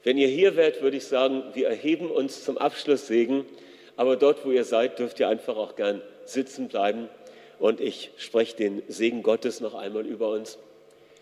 Wenn 0.03 0.17
ihr 0.17 0.29
hier 0.29 0.55
wärt, 0.55 0.81
würde 0.81 0.97
ich 0.97 1.05
sagen, 1.05 1.43
wir 1.53 1.67
erheben 1.67 2.09
uns 2.09 2.45
zum 2.45 2.57
Abschluss 2.57 3.07
Segen, 3.07 3.45
aber 3.97 4.15
dort, 4.15 4.45
wo 4.45 4.51
ihr 4.51 4.63
seid, 4.63 4.97
dürft 4.97 5.19
ihr 5.19 5.27
einfach 5.27 5.57
auch 5.57 5.75
gern 5.75 6.01
sitzen 6.23 6.69
bleiben 6.69 7.09
und 7.59 7.81
ich 7.81 8.11
spreche 8.17 8.55
den 8.55 8.81
Segen 8.87 9.23
Gottes 9.23 9.59
noch 9.59 9.73
einmal 9.73 10.05
über 10.05 10.29
uns. 10.29 10.57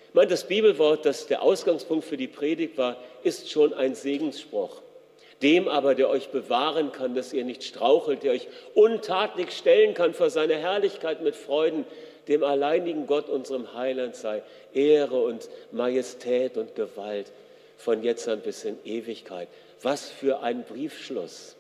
Ich 0.09 0.13
meine, 0.13 0.30
das 0.30 0.47
Bibelwort, 0.47 1.05
das 1.05 1.25
der 1.25 1.41
Ausgangspunkt 1.41 2.05
für 2.05 2.17
die 2.17 2.28
Predigt 2.28 2.78
war, 2.78 2.97
ist 3.23 3.49
schon 3.49 3.73
ein 3.73 3.95
Segensspruch. 3.95 4.82
Dem 5.41 5.67
aber, 5.67 5.95
der 5.95 6.09
euch 6.09 6.30
bewahren 6.30 6.91
kann, 6.91 7.15
dass 7.15 7.34
ihr 7.34 7.45
nicht 7.45 7.63
strauchelt, 7.63 8.23
der 8.23 8.32
euch 8.32 8.47
untadelig 8.75 9.51
stellen 9.51 9.95
kann 9.95 10.13
vor 10.13 10.30
seiner 10.30 10.55
Herrlichkeit 10.55 11.21
mit 11.21 11.36
Freuden, 11.36 11.86
dem 12.28 12.43
alleinigen 12.43 13.07
Gott, 13.07 13.28
unserem 13.28 13.73
Heiland 13.73 14.15
sei 14.15 14.43
Ehre 14.73 15.19
und 15.21 15.49
Majestät 15.71 16.57
und 16.57 16.75
Gewalt 16.75 17.32
von 17.78 18.03
jetzt 18.03 18.28
an 18.28 18.41
bis 18.41 18.63
in 18.63 18.78
Ewigkeit. 18.86 19.47
Was 19.82 20.09
für 20.09 20.41
ein 20.41 20.63
Briefschluss. 20.63 21.55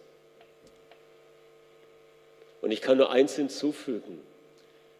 Und 2.61 2.71
ich 2.71 2.81
kann 2.81 2.97
nur 2.97 3.11
eins 3.11 3.35
hinzufügen, 3.35 4.19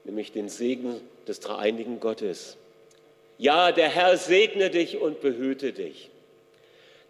nämlich 0.03 0.31
den 0.31 0.47
Segen 0.47 1.01
des 1.27 1.39
dreieinigen 1.39 1.99
Gottes. 1.99 2.57
Ja, 3.37 3.71
der 3.71 3.89
Herr 3.89 4.17
segne 4.17 4.69
dich 4.69 4.97
und 4.97 5.21
behüte 5.21 5.73
dich. 5.73 6.09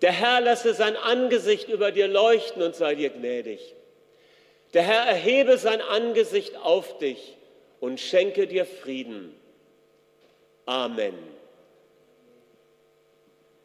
Der 0.02 0.12
Herr 0.12 0.42
lasse 0.42 0.74
sein 0.74 0.96
Angesicht 0.96 1.70
über 1.70 1.92
dir 1.92 2.08
leuchten 2.08 2.62
und 2.62 2.76
sei 2.76 2.96
dir 2.96 3.10
gnädig. 3.10 3.76
Der 4.74 4.84
Herr 4.84 5.04
erhebe 5.04 5.58
sein 5.58 5.82
Angesicht 5.82 6.56
auf 6.58 6.98
dich 7.00 7.36
und 7.80 8.00
schenke 8.00 8.48
dir 8.48 8.66
Frieden. 8.66 9.34
Amen. 10.66 11.16